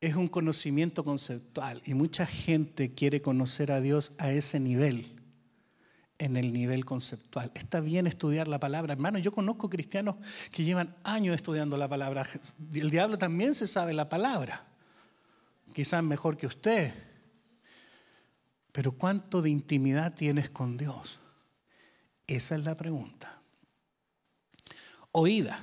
[0.00, 5.19] es un conocimiento conceptual y mucha gente quiere conocer a Dios a ese nivel
[6.20, 7.50] en el nivel conceptual.
[7.54, 8.92] Está bien estudiar la palabra.
[8.92, 10.16] Hermano, yo conozco cristianos
[10.52, 12.26] que llevan años estudiando la palabra.
[12.74, 14.66] El diablo también se sabe la palabra.
[15.74, 16.92] Quizás mejor que usted.
[18.70, 21.18] Pero ¿cuánto de intimidad tienes con Dios?
[22.26, 23.40] Esa es la pregunta.
[25.12, 25.58] Oída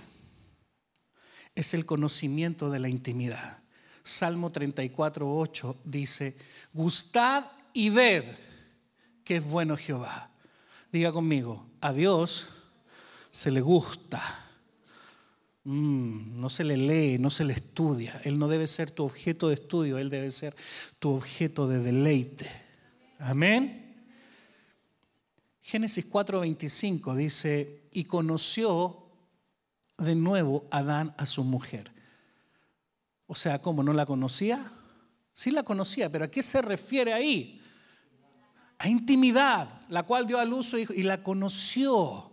[1.53, 3.59] es el conocimiento de la intimidad.
[4.01, 6.35] Salmo 34, 8 dice,
[6.73, 8.23] gustad y ved
[9.23, 10.31] que es bueno Jehová.
[10.91, 12.49] Diga conmigo, a Dios
[13.29, 14.21] se le gusta.
[15.65, 18.19] Mm, no se le lee, no se le estudia.
[18.23, 20.55] Él no debe ser tu objeto de estudio, Él debe ser
[20.99, 22.49] tu objeto de deleite.
[23.19, 24.05] Amén.
[25.61, 29.03] Génesis 4:25 dice, y conoció
[29.97, 31.91] de nuevo Adán a su mujer.
[33.25, 34.71] O sea, ¿cómo no la conocía?
[35.33, 37.61] Sí la conocía, pero ¿a qué se refiere ahí?
[38.79, 42.31] A intimidad, la cual dio a luz y la conoció.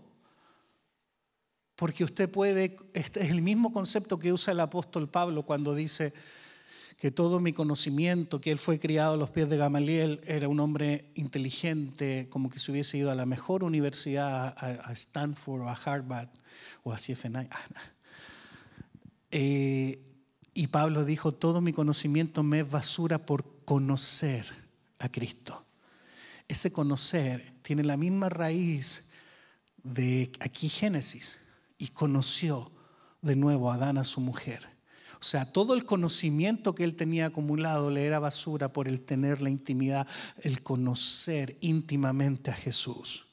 [1.76, 6.12] Porque usted puede, este es el mismo concepto que usa el apóstol Pablo cuando dice
[6.98, 10.60] que todo mi conocimiento, que él fue criado a los pies de Gamaliel, era un
[10.60, 15.74] hombre inteligente, como que se hubiese ido a la mejor universidad, a, Stanford o a
[15.74, 16.28] Harvard
[16.84, 17.48] o a CFNI.
[19.32, 19.98] Eh,
[20.54, 24.46] y Pablo dijo, todo mi conocimiento me es basura por conocer
[25.00, 25.64] a Cristo.
[26.48, 29.10] Ese conocer tiene la misma raíz
[29.82, 31.40] de aquí Génesis
[31.78, 32.70] y conoció
[33.22, 34.74] de nuevo a Adán a su mujer.
[35.20, 39.40] O sea, todo el conocimiento que él tenía acumulado le era basura por el tener
[39.40, 40.06] la intimidad,
[40.42, 43.24] el conocer íntimamente a Jesús.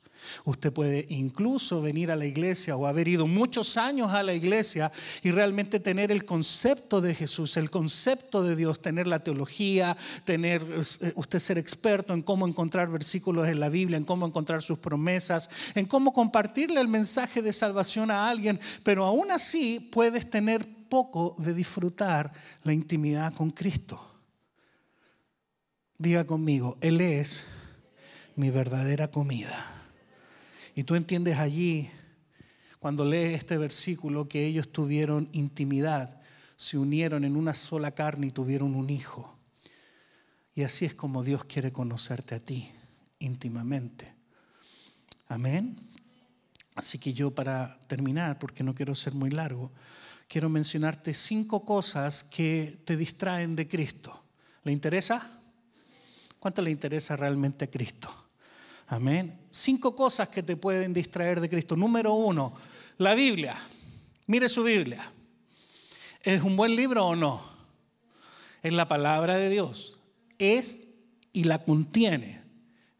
[0.45, 4.91] Usted puede incluso venir a la iglesia o haber ido muchos años a la iglesia
[5.23, 10.63] y realmente tener el concepto de Jesús, el concepto de Dios, tener la teología, tener
[10.63, 14.79] eh, usted ser experto en cómo encontrar versículos en la Biblia, en cómo encontrar sus
[14.79, 20.67] promesas, en cómo compartirle el mensaje de salvación a alguien, pero aún así puedes tener
[20.89, 22.31] poco de disfrutar
[22.63, 24.07] la intimidad con Cristo.
[25.97, 27.45] Diga conmigo, Él es
[28.35, 29.80] mi verdadera comida.
[30.75, 31.89] Y tú entiendes allí,
[32.79, 36.21] cuando lees este versículo, que ellos tuvieron intimidad,
[36.55, 39.37] se unieron en una sola carne y tuvieron un hijo.
[40.55, 42.69] Y así es como Dios quiere conocerte a ti
[43.19, 44.13] íntimamente.
[45.27, 45.77] Amén.
[46.75, 49.71] Así que yo para terminar, porque no quiero ser muy largo,
[50.27, 54.23] quiero mencionarte cinco cosas que te distraen de Cristo.
[54.63, 55.39] ¿Le interesa?
[56.39, 58.20] ¿Cuánto le interesa realmente a Cristo?
[58.91, 59.39] Amén.
[59.49, 61.77] Cinco cosas que te pueden distraer de Cristo.
[61.77, 62.51] Número uno,
[62.97, 63.55] la Biblia.
[64.27, 65.09] Mire su Biblia.
[66.21, 67.41] ¿Es un buen libro o no?
[68.61, 69.97] Es la palabra de Dios.
[70.39, 70.89] es
[71.31, 72.40] y la contiene.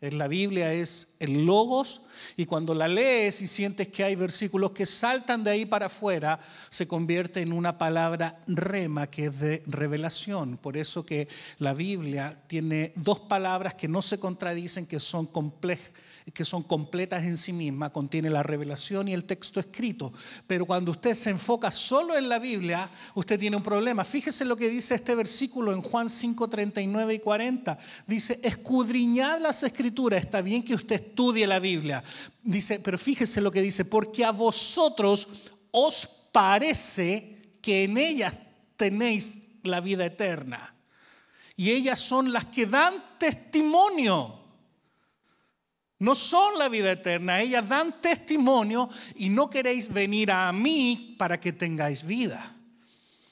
[0.02, 2.02] La Biblia es el logos
[2.36, 6.40] y cuando la lees y sientes que hay versículos que saltan de ahí para afuera,
[6.70, 10.58] se convierte en una palabra rema que es de revelación.
[10.58, 11.28] Por eso que
[11.60, 15.92] la Biblia tiene dos palabras que no se contradicen, que son complejas
[16.34, 20.14] que son completas en sí mismas, contiene la revelación y el texto escrito.
[20.48, 24.06] Pero cuando usted se enfoca solo en la Biblia, usted tiene un problema.
[24.06, 27.78] Fíjese lo que dice este versículo en Juan 5, 39 y 40.
[28.06, 30.24] Dice, escudriñad las escrituras.
[30.24, 32.04] Está bien que usted estudie la Biblia.
[32.44, 35.28] Dice, pero fíjese lo que dice, porque a vosotros
[35.72, 38.38] os parece que en ellas
[38.78, 40.76] tenéis la vida eterna.
[41.56, 44.41] Y ellas son las que dan testimonio
[46.02, 51.40] no son la vida eterna, ellas dan testimonio y no queréis venir a mí para
[51.40, 52.56] que tengáis vida.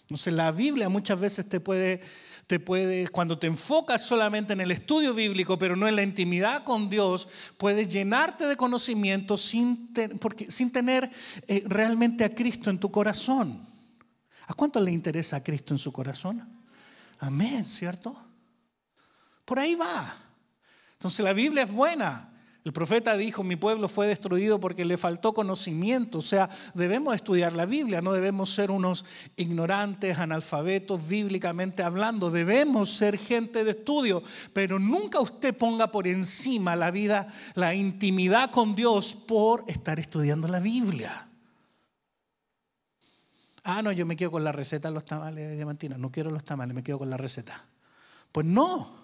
[0.02, 2.00] Entonces la Biblia muchas veces te puede,
[2.46, 6.64] te puede, cuando te enfocas solamente en el estudio bíblico, pero no en la intimidad
[6.64, 7.28] con Dios,
[7.58, 11.10] puedes llenarte de conocimiento sin, porque, sin tener
[11.48, 13.68] eh, realmente a Cristo en tu corazón.
[14.46, 16.48] ¿A cuánto le interesa a Cristo en su corazón?
[17.18, 18.16] Amén, ¿cierto?
[19.44, 20.16] Por ahí va.
[20.94, 22.30] Entonces la Biblia es buena,
[22.66, 26.18] el profeta dijo, mi pueblo fue destruido porque le faltó conocimiento.
[26.18, 29.06] O sea, debemos estudiar la Biblia, no debemos ser unos
[29.38, 32.30] ignorantes, analfabetos, bíblicamente hablando.
[32.30, 38.52] Debemos ser gente de estudio, pero nunca usted ponga por encima la vida, la intimidad
[38.52, 41.28] con Dios por estar estudiando la Biblia.
[43.64, 45.98] Ah, no, yo me quedo con la receta de los tamales de diamantina.
[45.98, 47.64] No quiero los tamales, me quedo con la receta.
[48.34, 48.99] Pues no.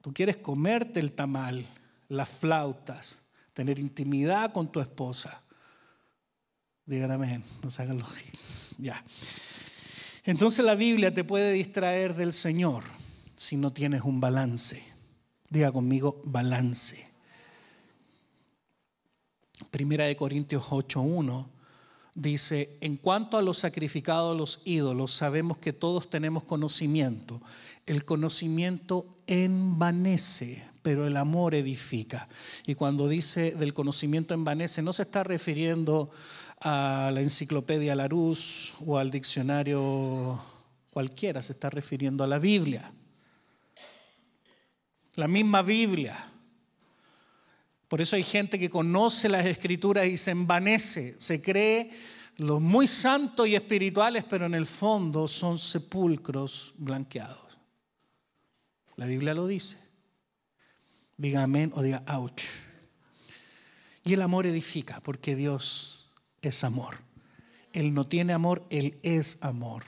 [0.00, 1.66] Tú quieres comerte el tamal,
[2.08, 5.42] las flautas, tener intimidad con tu esposa.
[6.86, 8.08] Digan amén, no se hagan los
[8.78, 9.04] Ya.
[10.24, 12.84] Entonces la Biblia te puede distraer del Señor
[13.36, 14.82] si no tienes un balance.
[15.48, 17.06] Diga conmigo, balance.
[19.70, 21.59] Primera de Corintios 8:1
[22.14, 27.40] dice, en cuanto a los sacrificados a los ídolos, sabemos que todos tenemos conocimiento.
[27.86, 32.28] El conocimiento envanece, pero el amor edifica.
[32.66, 36.10] Y cuando dice del conocimiento envanece, no se está refiriendo
[36.60, 40.40] a la enciclopedia Larousse o al diccionario
[40.90, 42.92] cualquiera, se está refiriendo a la Biblia.
[45.14, 46.26] La misma Biblia.
[47.90, 51.90] Por eso hay gente que conoce las escrituras y se envanece, se cree
[52.36, 57.58] los muy santos y espirituales, pero en el fondo son sepulcros blanqueados.
[58.94, 59.76] La Biblia lo dice.
[61.16, 62.44] Diga amén o diga ouch.
[64.04, 66.98] Y el amor edifica porque Dios es amor.
[67.72, 69.82] Él no tiene amor, Él es amor.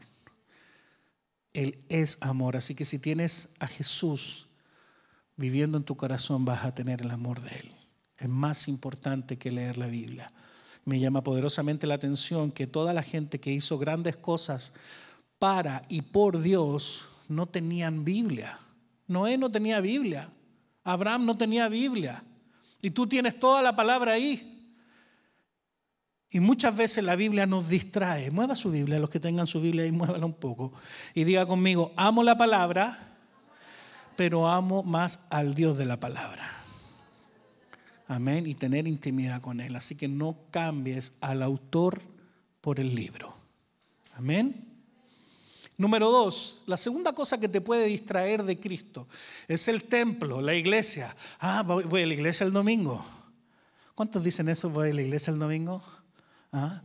[1.53, 2.57] Él es amor.
[2.57, 4.49] Así que si tienes a Jesús
[5.37, 7.77] viviendo en tu corazón, vas a tener el amor de Él.
[8.23, 10.31] Es más importante que leer la Biblia.
[10.85, 14.73] Me llama poderosamente la atención que toda la gente que hizo grandes cosas
[15.41, 18.61] para y por Dios no tenían Biblia.
[19.09, 20.31] Noé no tenía Biblia.
[20.85, 22.23] Abraham no tenía Biblia.
[22.81, 24.71] Y tú tienes toda la palabra ahí.
[26.31, 28.31] Y muchas veces la Biblia nos distrae.
[28.31, 30.73] Mueva su Biblia, los que tengan su Biblia ahí, muévala un poco.
[31.13, 33.17] Y diga conmigo, amo la palabra,
[34.15, 36.62] pero amo más al Dios de la palabra.
[38.13, 38.47] Amén.
[38.47, 39.75] Y tener intimidad con Él.
[39.75, 42.03] Así que no cambies al autor
[42.61, 43.35] por el libro.
[44.15, 44.69] Amén.
[45.79, 49.09] Número dos, la segunda cosa que te puede distraer de Cristo
[49.49, 51.17] es el templo, la iglesia.
[51.41, 53.03] Ah, voy a la iglesia el domingo.
[53.95, 54.69] ¿Cuántos dicen eso?
[54.69, 55.83] Voy a la iglesia el domingo.
[56.53, 56.83] ¿Ah?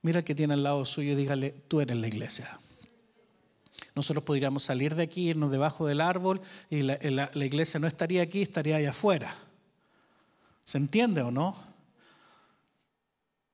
[0.00, 2.58] Mira que tiene al lado suyo y dígale, tú eres la iglesia.
[3.94, 6.40] Nosotros podríamos salir de aquí, irnos debajo del árbol
[6.70, 6.98] y la,
[7.32, 9.36] la iglesia no estaría aquí, estaría allá afuera.
[10.66, 11.56] ¿Se entiende o no?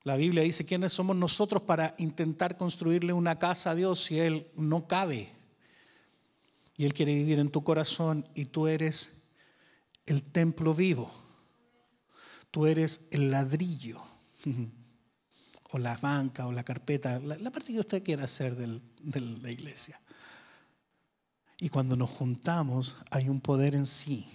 [0.03, 4.51] La Biblia dice quiénes somos nosotros para intentar construirle una casa a Dios si Él
[4.57, 5.31] no cabe.
[6.79, 9.29] Y Él quiere vivir en tu corazón y tú eres
[10.07, 11.13] el templo vivo.
[12.51, 14.01] Tú eres el ladrillo
[15.71, 20.01] o la banca o la carpeta, la, parte que usted quiera hacer de la iglesia.
[21.59, 24.27] Y cuando nos juntamos hay un poder en sí.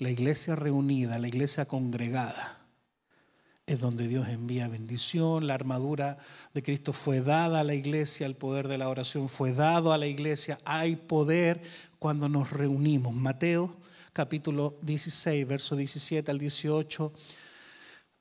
[0.00, 2.58] La iglesia reunida, la iglesia congregada
[3.66, 5.46] es donde Dios envía bendición.
[5.46, 6.16] La armadura
[6.54, 9.98] de Cristo fue dada a la iglesia, el poder de la oración fue dado a
[9.98, 10.58] la iglesia.
[10.64, 11.60] Hay poder
[11.98, 13.14] cuando nos reunimos.
[13.14, 13.76] Mateo
[14.14, 17.12] capítulo 16, verso 17 al 18.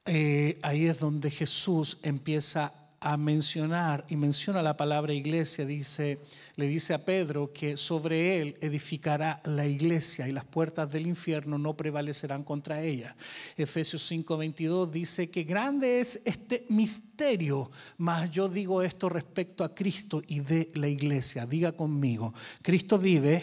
[0.06, 6.20] Eh, ahí es donde Jesús empieza a mencionar y menciona la palabra iglesia, dice,
[6.56, 11.58] le dice a Pedro que sobre él edificará la iglesia y las puertas del infierno
[11.58, 13.16] no prevalecerán contra ella.
[13.56, 20.22] Efesios 5:22 dice que grande es este misterio, mas yo digo esto respecto a Cristo
[20.28, 21.46] y de la iglesia.
[21.46, 23.42] Diga conmigo, Cristo vive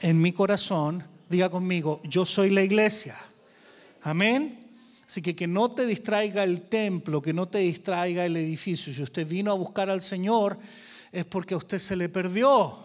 [0.00, 3.16] en mi corazón, diga conmigo, yo soy la iglesia.
[4.02, 4.65] Amén.
[5.06, 8.92] Así que que no te distraiga el templo, que no te distraiga el edificio.
[8.92, 10.58] Si usted vino a buscar al Señor,
[11.12, 12.76] es porque a usted se le perdió.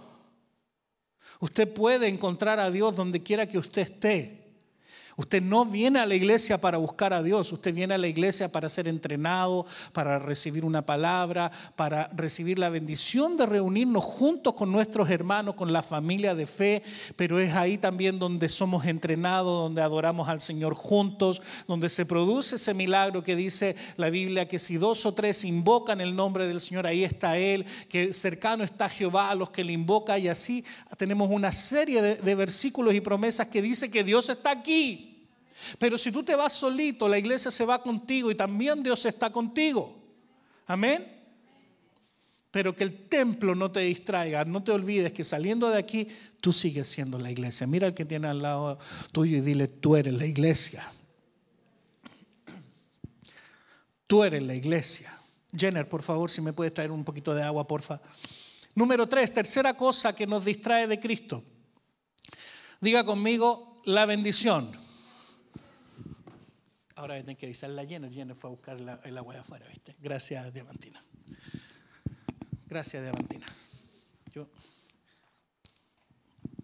[1.40, 4.41] Usted puede encontrar a Dios donde quiera que usted esté.
[5.18, 8.52] Usted no viene a la iglesia para buscar a Dios, usted viene a la iglesia
[8.52, 14.72] para ser entrenado, para recibir una palabra, para recibir la bendición de reunirnos juntos con
[14.72, 16.84] nuestros hermanos, con la familia de fe,
[17.16, 22.56] pero es ahí también donde somos entrenados, donde adoramos al Señor juntos, donde se produce
[22.56, 26.62] ese milagro que dice la Biblia, que si dos o tres invocan el nombre del
[26.62, 30.64] Señor, ahí está Él, que cercano está Jehová a los que le invoca y así
[30.98, 35.11] tenemos una serie de, de versículos y promesas que dice que Dios está aquí.
[35.78, 39.32] Pero si tú te vas solito, la iglesia se va contigo y también Dios está
[39.32, 40.02] contigo.
[40.68, 41.20] Amén.
[42.52, 44.44] Pero que el templo no te distraiga.
[44.46, 46.08] No te olvides que saliendo de aquí,
[46.42, 47.66] tú sigues siendo la iglesia.
[47.66, 48.78] Mira al que tiene al lado
[49.12, 50.84] tuyo y dile, tú eres la iglesia.
[54.08, 55.18] Tú eres la iglesia.
[55.56, 58.02] Jenner, por favor, si me puedes traer un poquito de agua, porfa.
[58.76, 61.44] Número tres, tercera cosa que nos distrae de Cristo.
[62.82, 64.72] Diga conmigo la bendición.
[67.02, 68.14] Ahora voy a tener que avisar la Jenner.
[68.14, 69.96] Jenner fue a buscar el agua de afuera, ¿viste?
[70.00, 71.04] Gracias, Diamantina.
[72.68, 73.48] Gracias, Diamantina.
[74.32, 74.48] Yo.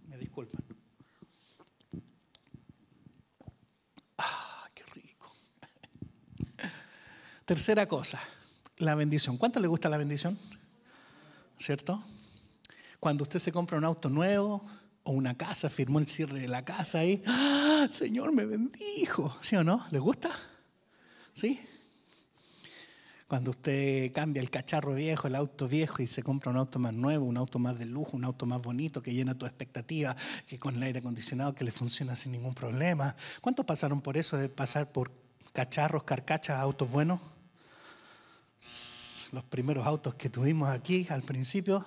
[0.06, 0.64] Me disculpan.
[4.20, 5.34] Ah, qué rico.
[7.46, 8.22] Tercera cosa,
[8.78, 9.40] la bendición.
[9.40, 10.38] ¿Cuánto le gusta la bendición?
[11.58, 12.04] ¿Cierto?
[13.00, 14.64] Cuando usted se compra un auto nuevo
[15.08, 17.24] o una casa, firmó el cierre de la casa ahí.
[17.26, 17.88] ¡Ah!
[17.90, 19.36] Señor me bendijo.
[19.42, 19.86] ¿Sí o no?
[19.90, 20.30] ¿Le gusta?
[21.32, 21.62] ¿Sí?
[23.26, 26.94] Cuando usted cambia el cacharro viejo, el auto viejo y se compra un auto más
[26.94, 30.58] nuevo, un auto más de lujo, un auto más bonito que llena tu expectativa, que
[30.58, 33.16] con el aire acondicionado que le funciona sin ningún problema.
[33.40, 35.12] ¿Cuántos pasaron por eso de pasar por
[35.54, 37.22] cacharros, carcachas, autos buenos?
[39.32, 41.86] Los primeros autos que tuvimos aquí al principio,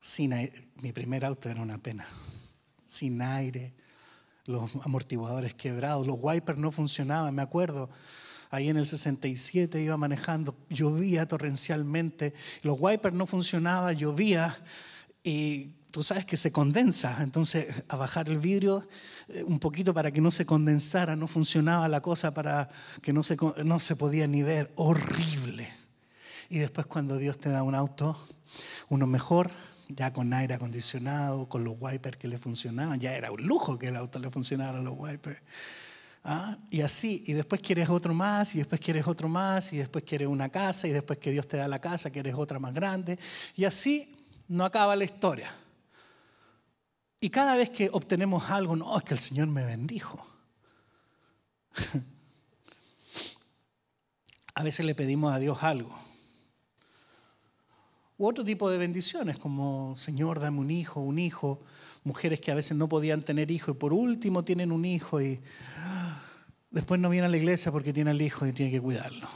[0.00, 0.34] sin
[0.82, 2.06] mi primer auto era una pena,
[2.86, 3.74] sin aire,
[4.46, 7.90] los amortiguadores quebrados, los wipers no funcionaban, me acuerdo.
[8.50, 12.32] Ahí en el 67 iba manejando, llovía torrencialmente,
[12.62, 14.56] los wipers no funcionaban, llovía
[15.24, 18.86] y tú sabes que se condensa, entonces a bajar el vidrio
[19.28, 22.68] eh, un poquito para que no se condensara, no funcionaba la cosa para
[23.02, 25.72] que no se, no se podía ni ver, horrible.
[26.48, 28.16] Y después cuando Dios te da un auto,
[28.88, 29.50] uno mejor,
[29.88, 33.88] ya con aire acondicionado, con los wipers que le funcionaban, ya era un lujo que
[33.88, 35.38] el auto le funcionara los wipers.
[36.24, 36.58] ¿Ah?
[36.70, 40.26] Y así, y después quieres otro más, y después quieres otro más, y después quieres
[40.28, 43.18] una casa, y después que Dios te da la casa, quieres otra más grande,
[43.54, 44.16] y así
[44.48, 45.54] no acaba la historia.
[47.20, 50.26] Y cada vez que obtenemos algo, no, es que el Señor me bendijo.
[54.54, 55.96] a veces le pedimos a Dios algo
[58.18, 61.60] u otro tipo de bendiciones, como Señor, dame un hijo, un hijo,
[62.04, 65.40] mujeres que a veces no podían tener hijo y por último tienen un hijo y
[66.70, 69.28] después no vienen a la iglesia porque tiene el hijo y tiene que cuidarlo.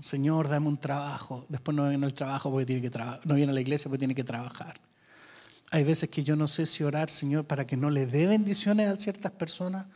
[0.00, 3.54] Señor, dame un trabajo, después no viene al trabajo porque tiene que no viene a
[3.54, 4.80] la iglesia porque tiene que trabajar.
[5.70, 8.88] Hay veces que yo no sé si orar, Señor, para que no le dé bendiciones
[8.88, 9.86] a ciertas personas,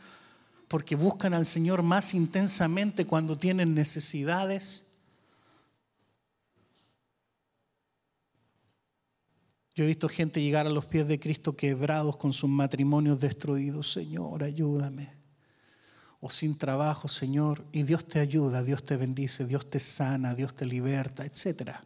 [0.66, 4.87] porque buscan al Señor más intensamente cuando tienen necesidades
[9.78, 13.92] Yo he visto gente llegar a los pies de Cristo quebrados con sus matrimonios destruidos.
[13.92, 15.12] Señor, ayúdame.
[16.20, 17.64] O sin trabajo, Señor.
[17.70, 21.76] Y Dios te ayuda, Dios te bendice, Dios te sana, Dios te liberta, etc.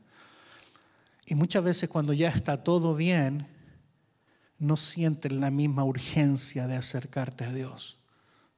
[1.27, 3.47] Y muchas veces cuando ya está todo bien,
[4.59, 7.99] no sienten la misma urgencia de acercarte a Dios.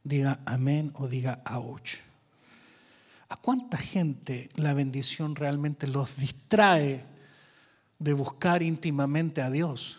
[0.05, 1.97] Diga amén o diga ouch.
[3.28, 7.13] ¿A cuánta gente la bendición realmente los distrae
[8.05, 9.96] de buscar íntimamente a Dios.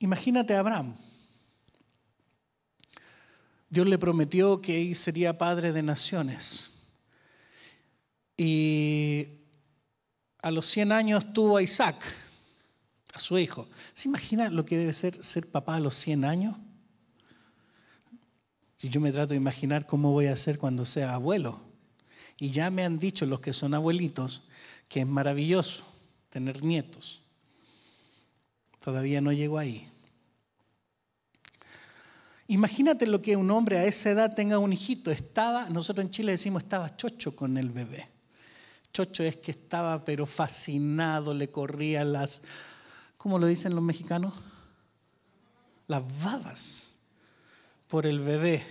[0.00, 0.94] Imagínate a Abraham.
[3.70, 6.72] Dios le prometió que sería padre de naciones.
[8.36, 9.28] Y
[10.42, 11.96] a los 100 años tuvo a Isaac,
[13.14, 13.66] a su hijo.
[13.94, 16.56] ¿Se imagina lo que debe ser ser papá a los 100 años?
[18.76, 21.65] Si yo me trato de imaginar cómo voy a ser cuando sea abuelo.
[22.38, 24.42] Y ya me han dicho los que son abuelitos
[24.88, 25.84] que es maravilloso
[26.28, 27.22] tener nietos.
[28.82, 29.88] Todavía no llego ahí.
[32.48, 35.10] Imagínate lo que un hombre a esa edad tenga un hijito.
[35.10, 38.08] Estaba, nosotros en Chile decimos estaba chocho con el bebé.
[38.92, 42.42] Chocho es que estaba pero fascinado, le corría las,
[43.16, 44.34] ¿cómo lo dicen los mexicanos?
[45.88, 46.96] Las babas
[47.88, 48.64] por el bebé.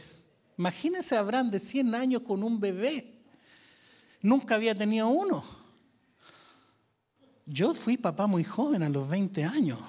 [0.58, 3.15] Imagínense a Abraham de 100 años con un bebé.
[4.26, 5.46] Nunca había tenido uno.
[7.46, 9.80] Yo fui papá muy joven, a los 20 años.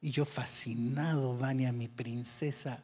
[0.00, 2.82] Y yo fascinado, Vania, mi princesa.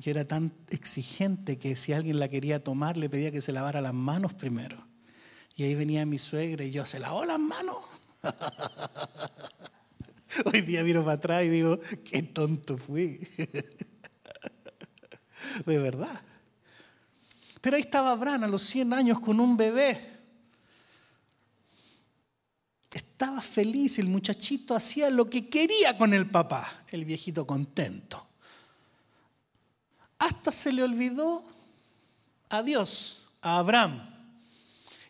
[0.00, 3.80] Yo era tan exigente que si alguien la quería tomar, le pedía que se lavara
[3.80, 4.84] las manos primero.
[5.54, 7.76] Y ahí venía mi suegra y yo, ¿se lavó las manos?
[10.52, 13.28] Hoy día miro para atrás y digo, qué tonto fui.
[15.66, 16.20] De verdad.
[17.62, 19.98] Pero ahí estaba Abraham a los 100 años con un bebé.
[22.90, 28.26] Estaba feliz, el muchachito hacía lo que quería con el papá, el viejito contento.
[30.18, 31.44] Hasta se le olvidó
[32.50, 34.10] a Dios, a Abraham.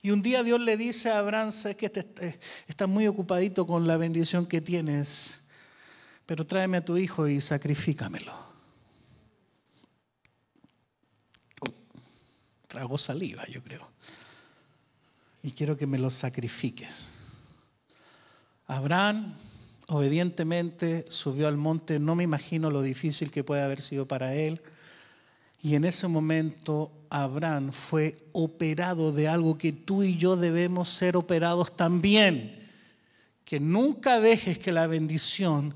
[0.03, 2.39] Y un día Dios le dice a Abraham, sé que eh,
[2.69, 5.49] estás muy ocupadito con la bendición que tienes,
[6.27, 8.52] pero tráeme a tu hijo y sacrifícamelo.
[12.73, 13.87] Trago saliva, yo creo.
[15.43, 17.03] Y quiero que me lo sacrifiques.
[18.67, 19.35] Abraham
[19.89, 24.63] obedientemente subió al monte, no me imagino lo difícil que puede haber sido para él.
[25.61, 31.19] Y en ese momento Abraham fue operado de algo que tú y yo debemos ser
[31.19, 32.71] operados también.
[33.45, 35.75] Que nunca dejes que la bendición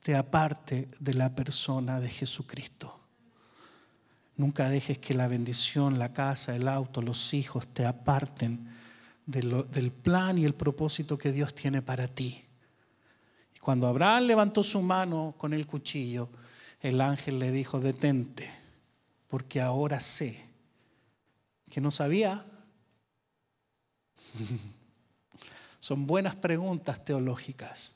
[0.00, 2.96] te aparte de la persona de Jesucristo.
[4.36, 8.68] Nunca dejes que la bendición, la casa, el auto, los hijos te aparten
[9.24, 12.44] del plan y el propósito que Dios tiene para ti.
[13.54, 16.28] Y cuando Abraham levantó su mano con el cuchillo,
[16.80, 18.50] el ángel le dijo, detente,
[19.28, 20.44] porque ahora sé
[21.70, 22.44] que no sabía.
[25.80, 27.94] Son buenas preguntas teológicas.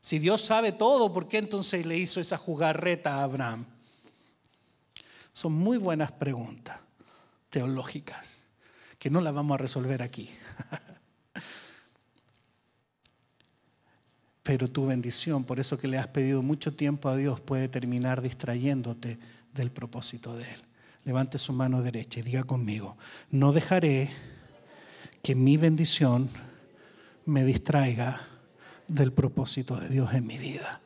[0.00, 3.66] Si Dios sabe todo, ¿por qué entonces le hizo esa jugarreta a Abraham?
[5.34, 6.78] Son muy buenas preguntas
[7.50, 8.44] teológicas
[9.00, 10.30] que no las vamos a resolver aquí.
[14.44, 18.22] Pero tu bendición, por eso que le has pedido mucho tiempo a Dios, puede terminar
[18.22, 19.18] distrayéndote
[19.52, 20.62] del propósito de Él.
[21.02, 22.96] Levante su mano derecha y diga conmigo,
[23.30, 24.10] no dejaré
[25.20, 26.30] que mi bendición
[27.26, 28.20] me distraiga
[28.86, 30.80] del propósito de Dios en mi vida.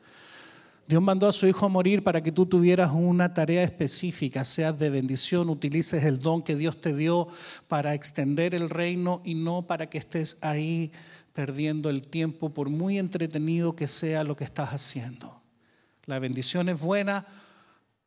[0.88, 4.78] Dios mandó a su Hijo a morir para que tú tuvieras una tarea específica, seas
[4.78, 7.28] de bendición, utilices el don que Dios te dio
[7.68, 10.90] para extender el reino y no para que estés ahí
[11.34, 15.42] perdiendo el tiempo por muy entretenido que sea lo que estás haciendo.
[16.06, 17.26] La bendición es buena,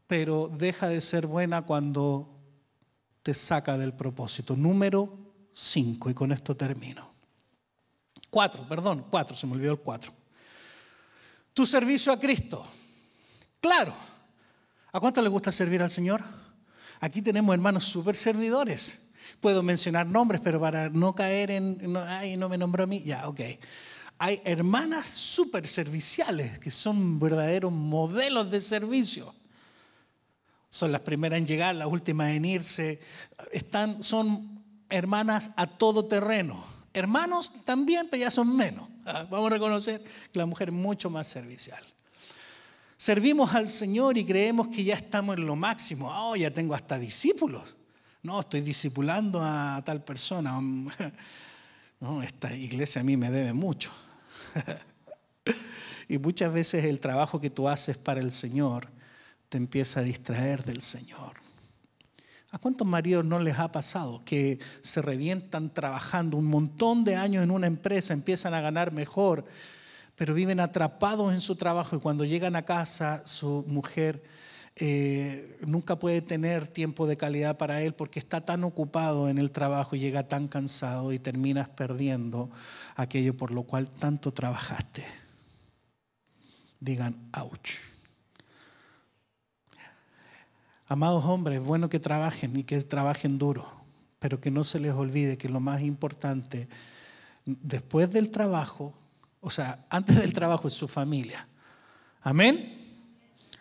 [0.07, 2.31] pero deja de ser buena cuando
[3.21, 4.55] te saca del propósito.
[4.55, 5.19] Número
[5.53, 7.11] 5, y con esto termino.
[8.31, 10.11] Cuatro, perdón, cuatro, se me olvidó el cuatro.
[11.53, 12.65] Tu servicio a Cristo.
[13.59, 13.93] Claro.
[14.91, 16.23] ¿A cuánto le gusta servir al Señor?
[16.99, 19.11] Aquí tenemos hermanos súper servidores.
[19.39, 23.27] Puedo mencionar nombres, pero para no caer en, ay, no me nombró a mí, ya,
[23.27, 23.39] ok.
[24.19, 29.33] Hay hermanas súper serviciales que son verdaderos modelos de servicio.
[30.69, 33.01] Son las primeras en llegar, las últimas en irse.
[33.51, 36.63] Están, son hermanas a todo terreno.
[36.93, 38.87] Hermanos también, pero ya son menos.
[39.05, 41.81] Ah, vamos a reconocer que la mujer es mucho más servicial.
[42.97, 46.11] Servimos al Señor y creemos que ya estamos en lo máximo.
[46.13, 47.75] Oh, ya tengo hasta discípulos.
[48.23, 50.59] No, estoy discipulando a tal persona.
[51.99, 53.91] No, esta iglesia a mí me debe mucho.
[56.11, 58.89] Y muchas veces el trabajo que tú haces para el Señor
[59.47, 61.40] te empieza a distraer del Señor.
[62.51, 67.43] ¿A cuántos maridos no les ha pasado que se revientan trabajando un montón de años
[67.43, 69.45] en una empresa, empiezan a ganar mejor,
[70.15, 74.21] pero viven atrapados en su trabajo y cuando llegan a casa su mujer
[74.75, 79.51] eh, nunca puede tener tiempo de calidad para él porque está tan ocupado en el
[79.51, 82.49] trabajo y llega tan cansado y terminas perdiendo
[82.95, 85.05] aquello por lo cual tanto trabajaste?
[86.79, 87.90] Digan, ouch.
[90.91, 93.65] Amados hombres, es bueno que trabajen y que trabajen duro,
[94.19, 96.67] pero que no se les olvide que lo más importante
[97.45, 98.93] después del trabajo,
[99.39, 101.47] o sea, antes del trabajo es su familia.
[102.21, 102.77] Amén.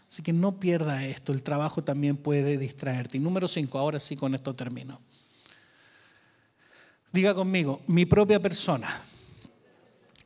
[0.08, 3.18] Así que no pierda esto, el trabajo también puede distraerte.
[3.18, 5.00] Y número cinco, ahora sí con esto termino.
[7.12, 8.88] Diga conmigo, mi propia persona.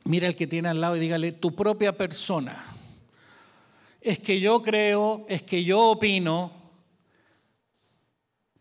[0.05, 2.65] Mira el que tiene al lado y dígale, tu propia persona.
[4.01, 6.64] Es que yo creo, es que yo opino.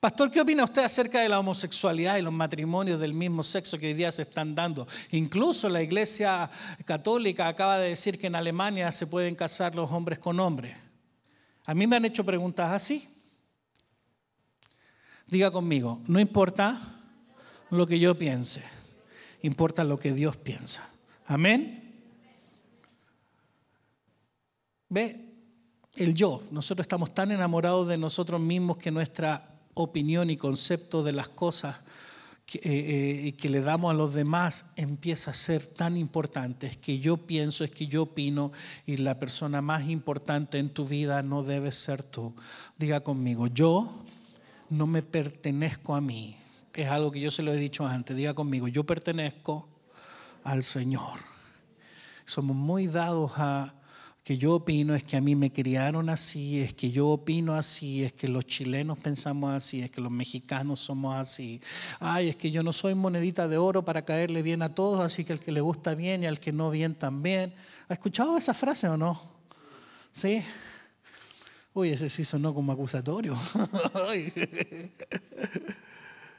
[0.05, 3.87] Pastor, ¿qué opina usted acerca de la homosexualidad y los matrimonios del mismo sexo que
[3.87, 4.87] hoy día se están dando?
[5.13, 6.51] Incluso la Iglesia
[6.85, 10.77] Católica acaba de decir que en Alemania se pueden casar los hombres con hombres.
[11.65, 13.09] A mí me han hecho preguntas así.
[15.27, 16.79] Diga conmigo, no importa
[17.71, 18.63] lo que yo piense,
[19.41, 20.87] importa lo que Dios piensa.
[21.25, 21.95] Amén.
[24.91, 25.33] Ve,
[25.95, 31.13] el yo, nosotros estamos tan enamorados de nosotros mismos que nuestra opinión y concepto de
[31.13, 31.77] las cosas
[32.47, 36.67] que, eh, eh, que, le damos a los demás empieza a ser tan importante.
[36.67, 38.53] Es que yo pienso, es que yo opino
[38.87, 42.35] y la persona más importante en tu vida no debe ser tú.
[42.79, 44.05] Diga conmigo, yo
[44.71, 46.37] no me pertenezco a mí,
[46.75, 48.17] es algo que yo se lo he dicho antes.
[48.17, 49.69] Diga conmigo, yo pertenezco
[50.43, 51.21] al Señor.
[52.25, 53.75] Somos muy dados a
[54.25, 58.03] que yo opino, es que a mí me criaron así, es que yo opino así,
[58.03, 61.61] es que los chilenos pensamos así, es que los mexicanos somos así.
[62.01, 65.27] Ay, es que yo no soy monedita de oro para caerle bien a todos, así
[65.27, 67.53] que al que le gusta bien y al que no bien también.
[67.87, 69.21] ¿Ha escuchado esa frase o no?
[70.11, 70.43] ¿Sí?
[71.75, 73.37] Uy, ese sí sonó como acusatorio.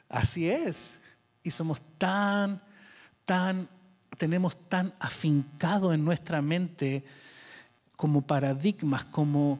[0.08, 0.98] Así es.
[1.44, 2.60] Y somos tan,
[3.24, 3.68] tan,
[4.18, 7.04] tenemos tan afincado en nuestra mente
[7.96, 9.58] como paradigmas, como...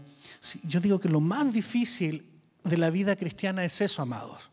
[0.64, 2.24] Yo digo que lo más difícil
[2.62, 4.51] de la vida cristiana es eso, amados.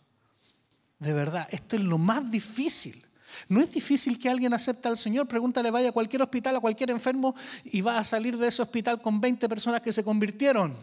[1.00, 3.04] De verdad, esto es lo más difícil.
[3.50, 5.28] No es difícil que alguien acepte al Señor.
[5.28, 9.02] Pregúntale, vaya a cualquier hospital, a cualquier enfermo y va a salir de ese hospital
[9.02, 10.76] con 20 personas que se convirtieron.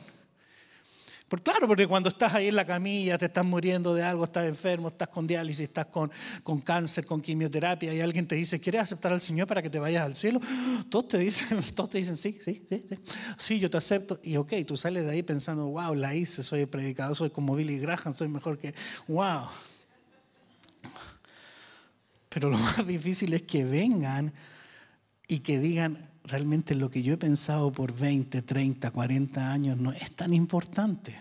[1.31, 4.47] Por, claro, porque cuando estás ahí en la camilla, te estás muriendo de algo, estás
[4.47, 6.11] enfermo, estás con diálisis, estás con,
[6.43, 9.79] con cáncer, con quimioterapia, y alguien te dice, ¿quieres aceptar al Señor para que te
[9.79, 10.41] vayas al cielo?
[10.89, 12.99] Todos te dicen, todos te dicen sí, sí, sí, sí,
[13.39, 14.19] sí, yo te acepto.
[14.25, 17.55] Y ok, tú sales de ahí pensando, wow, la hice, soy el predicador, soy como
[17.55, 18.75] Billy Graham, soy mejor que,
[19.07, 19.47] wow.
[22.29, 24.33] Pero lo más difícil es que vengan
[25.29, 29.93] y que digan, realmente lo que yo he pensado por 20, 30, 40 años no
[29.93, 31.19] es tan importante.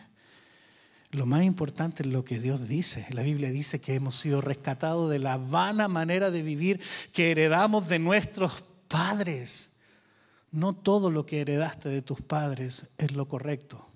[1.12, 3.08] Lo más importante es lo que Dios dice.
[3.10, 6.80] La Biblia dice que hemos sido rescatados de la vana manera de vivir
[7.12, 9.78] que heredamos de nuestros padres.
[10.52, 13.88] No todo lo que heredaste de tus padres es lo correcto.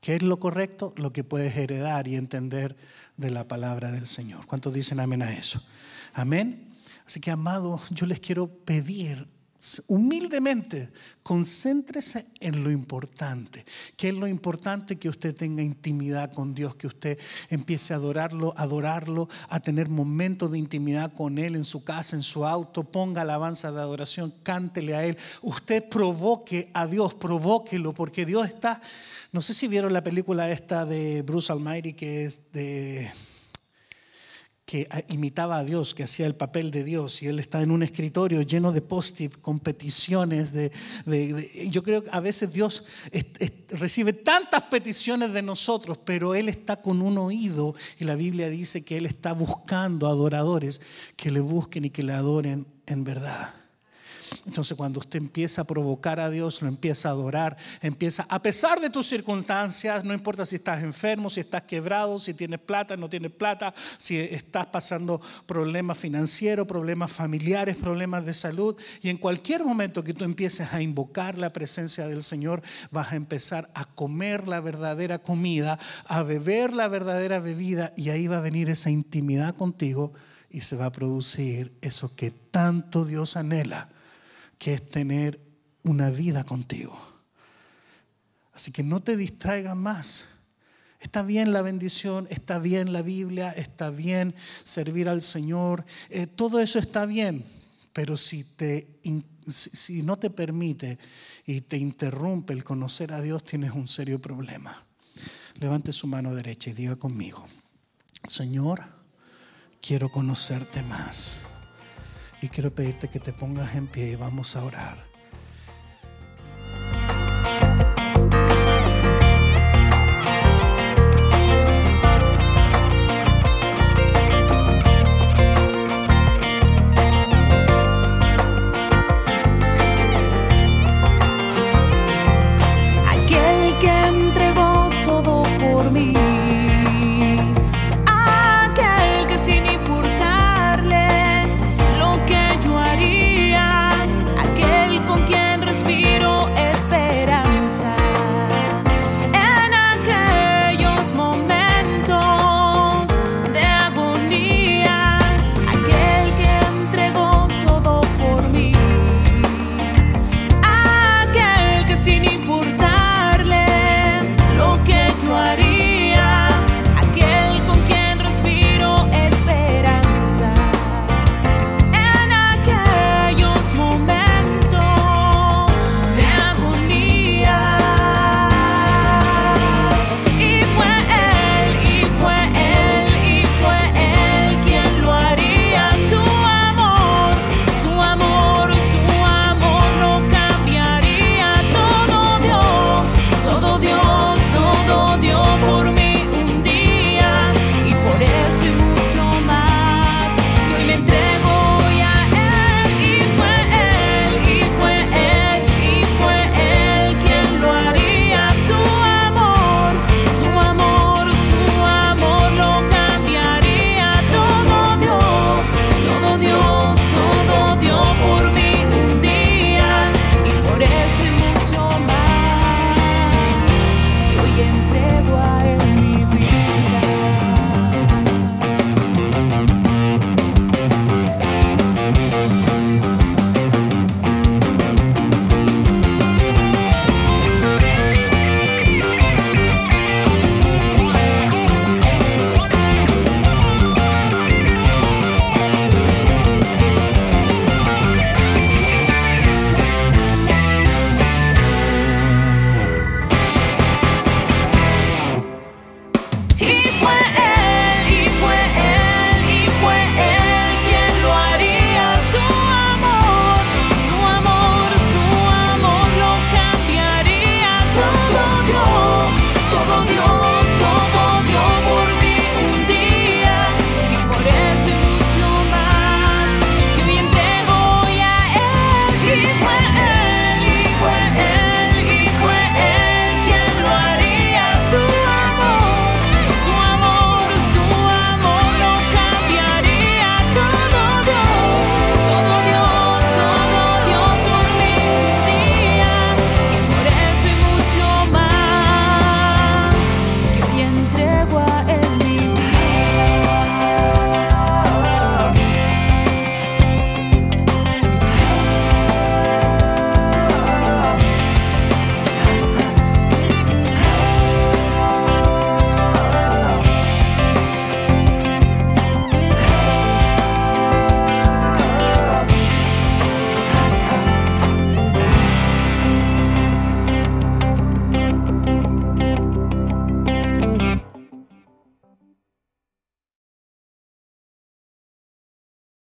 [0.00, 0.94] ¿Qué es lo correcto?
[0.96, 2.76] Lo que puedes heredar y entender
[3.16, 4.46] de la palabra del Señor.
[4.46, 5.60] ¿Cuántos dicen amén a eso?
[6.14, 6.68] Amén.
[7.04, 9.26] Así que, amado, yo les quiero pedir
[9.88, 10.90] humildemente,
[11.22, 13.64] concéntrese en lo importante.
[13.96, 14.96] ¿Qué es lo importante?
[14.96, 17.18] Que usted tenga intimidad con Dios, que usted
[17.50, 22.22] empiece a adorarlo, adorarlo, a tener momentos de intimidad con Él en su casa, en
[22.22, 25.18] su auto, ponga alabanza de adoración, cántele a Él.
[25.42, 28.80] Usted provoque a Dios, provóquelo, porque Dios está...
[29.32, 33.12] No sé si vieron la película esta de Bruce Almighty, que es de
[34.70, 37.82] que imitaba a Dios, que hacía el papel de Dios, y él está en un
[37.82, 40.52] escritorio lleno de post-it, con peticiones.
[40.52, 40.70] De,
[41.68, 42.84] yo creo que a veces Dios
[43.70, 48.84] recibe tantas peticiones de nosotros, pero Él está con un oído, y la Biblia dice
[48.84, 50.80] que Él está buscando adoradores
[51.16, 53.52] que le busquen y que le adoren en verdad.
[54.50, 58.80] Entonces cuando usted empieza a provocar a Dios, lo empieza a adorar, empieza, a pesar
[58.80, 63.08] de tus circunstancias, no importa si estás enfermo, si estás quebrado, si tienes plata, no
[63.08, 69.62] tienes plata, si estás pasando problemas financieros, problemas familiares, problemas de salud, y en cualquier
[69.62, 74.48] momento que tú empieces a invocar la presencia del Señor, vas a empezar a comer
[74.48, 79.54] la verdadera comida, a beber la verdadera bebida, y ahí va a venir esa intimidad
[79.54, 80.12] contigo
[80.50, 83.90] y se va a producir eso que tanto Dios anhela
[84.60, 85.40] que es tener
[85.82, 86.94] una vida contigo.
[88.52, 90.28] Así que no te distraigas más.
[91.00, 96.60] Está bien la bendición, está bien la Biblia, está bien servir al Señor, eh, todo
[96.60, 97.42] eso está bien,
[97.94, 99.00] pero si, te,
[99.48, 100.98] si no te permite
[101.46, 104.84] y te interrumpe el conocer a Dios, tienes un serio problema.
[105.54, 107.48] Levante su mano derecha y diga conmigo,
[108.28, 108.82] Señor,
[109.80, 111.38] quiero conocerte más.
[112.42, 115.09] Y quiero pedirte que te pongas en pie y vamos a orar.